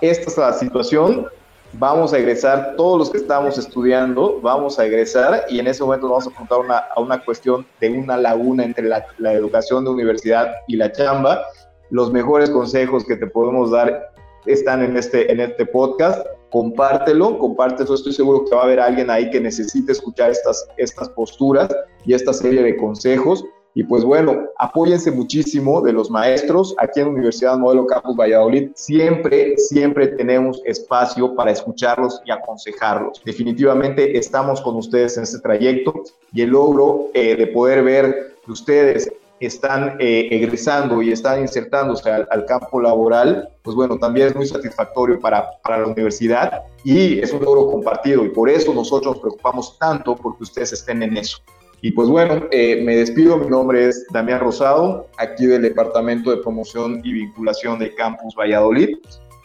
esta 0.00 0.30
es 0.30 0.38
la 0.38 0.52
situación. 0.54 1.26
Vamos 1.74 2.14
a 2.14 2.18
egresar, 2.18 2.76
todos 2.76 2.98
los 2.98 3.10
que 3.10 3.18
estamos 3.18 3.58
estudiando, 3.58 4.40
vamos 4.40 4.78
a 4.78 4.86
egresar 4.86 5.44
y 5.50 5.58
en 5.58 5.66
ese 5.66 5.84
momento 5.84 6.08
vamos 6.08 6.26
a 6.26 6.30
apuntar 6.30 6.60
una, 6.60 6.78
a 6.78 6.98
una 6.98 7.22
cuestión 7.22 7.66
de 7.78 7.90
una 7.90 8.16
laguna 8.16 8.64
entre 8.64 8.84
la, 8.84 9.04
la 9.18 9.34
educación 9.34 9.84
de 9.84 9.90
universidad 9.90 10.50
y 10.66 10.76
la 10.76 10.90
chamba. 10.90 11.42
Los 11.90 12.10
mejores 12.10 12.48
consejos 12.48 13.04
que 13.04 13.16
te 13.16 13.26
podemos 13.26 13.70
dar 13.70 14.12
están 14.46 14.82
en 14.82 14.96
este, 14.96 15.30
en 15.30 15.40
este 15.40 15.66
podcast. 15.66 16.26
Compártelo, 16.50 17.38
compártelo. 17.38 17.94
Estoy 17.94 18.12
seguro 18.12 18.44
que 18.44 18.54
va 18.54 18.62
a 18.62 18.64
haber 18.64 18.80
alguien 18.80 19.10
ahí 19.10 19.30
que 19.30 19.40
necesite 19.40 19.92
escuchar 19.92 20.30
estas, 20.30 20.66
estas 20.76 21.08
posturas 21.10 21.68
y 22.04 22.14
esta 22.14 22.32
serie 22.32 22.62
de 22.62 22.76
consejos. 22.76 23.44
Y 23.74 23.84
pues 23.84 24.02
bueno, 24.02 24.46
apóyense 24.58 25.10
muchísimo 25.10 25.80
de 25.82 25.92
los 25.92 26.10
maestros. 26.10 26.74
Aquí 26.78 27.00
en 27.00 27.08
Universidad 27.08 27.58
Modelo 27.58 27.86
Campus 27.86 28.16
Valladolid 28.16 28.70
siempre, 28.74 29.56
siempre 29.56 30.08
tenemos 30.08 30.60
espacio 30.64 31.34
para 31.36 31.52
escucharlos 31.52 32.20
y 32.24 32.30
aconsejarlos. 32.30 33.22
Definitivamente 33.24 34.18
estamos 34.18 34.60
con 34.62 34.74
ustedes 34.76 35.16
en 35.16 35.24
este 35.24 35.38
trayecto 35.38 35.94
y 36.32 36.42
el 36.42 36.50
logro 36.50 37.08
eh, 37.14 37.36
de 37.36 37.46
poder 37.46 37.84
ver 37.84 38.36
que 38.44 38.50
ustedes 38.50 39.12
están 39.46 39.96
eh, 40.00 40.28
egresando 40.30 41.02
y 41.02 41.12
están 41.12 41.40
insertándose 41.40 42.10
al, 42.10 42.44
campo 42.46 42.80
laboral, 42.80 43.48
pues 43.62 43.76
bueno, 43.76 43.98
también 43.98 44.28
es 44.28 44.36
muy 44.36 44.46
satisfactorio 44.46 45.20
para, 45.20 45.50
para, 45.62 45.78
la 45.78 45.86
universidad 45.86 46.62
y 46.84 47.18
es 47.20 47.32
un 47.32 47.44
logro 47.44 47.70
compartido 47.70 48.24
y 48.24 48.30
por 48.30 48.48
eso 48.48 48.72
nosotros 48.72 49.14
nos 49.14 49.20
preocupamos 49.20 49.78
tanto 49.78 50.16
porque 50.16 50.44
ustedes 50.44 50.72
estén 50.72 51.02
en 51.02 51.16
eso. 51.16 51.38
Y 51.80 51.92
pues 51.92 52.08
bueno, 52.08 52.46
eh, 52.50 52.82
me 52.84 52.96
despido, 52.96 53.36
mi 53.36 53.46
nombre 53.46 53.88
es 53.88 54.04
Damián 54.10 54.40
Rosado, 54.40 55.06
aquí 55.16 55.46
del 55.46 55.62
Departamento 55.62 56.30
de 56.30 56.38
Promoción 56.38 57.00
y 57.04 57.12
Vinculación 57.12 57.78
de 57.78 57.94
Campus 57.94 58.34
Valladolid. 58.34 58.96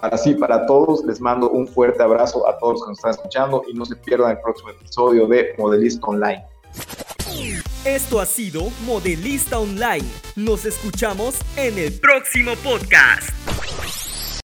Así, 0.01 0.33
para 0.33 0.65
todos, 0.65 1.05
les 1.05 1.21
mando 1.21 1.49
un 1.51 1.67
fuerte 1.67 2.01
abrazo 2.01 2.47
a 2.47 2.57
todos 2.57 2.73
los 2.73 2.83
que 2.83 2.89
nos 2.89 2.97
están 2.97 3.11
escuchando 3.11 3.63
y 3.67 3.73
no 3.73 3.85
se 3.85 3.95
pierdan 3.97 4.31
el 4.31 4.39
próximo 4.41 4.71
episodio 4.71 5.27
de 5.27 5.53
Modelista 5.57 6.07
Online. 6.07 6.43
Esto 7.85 8.21
ha 8.21 8.25
sido 8.25 8.69
Modelista 8.85 9.59
Online. 9.59 10.07
Nos 10.37 10.63
escuchamos 10.63 11.35
en 11.57 11.77
el 11.77 11.91
próximo 11.99 12.55
podcast. 12.63 13.29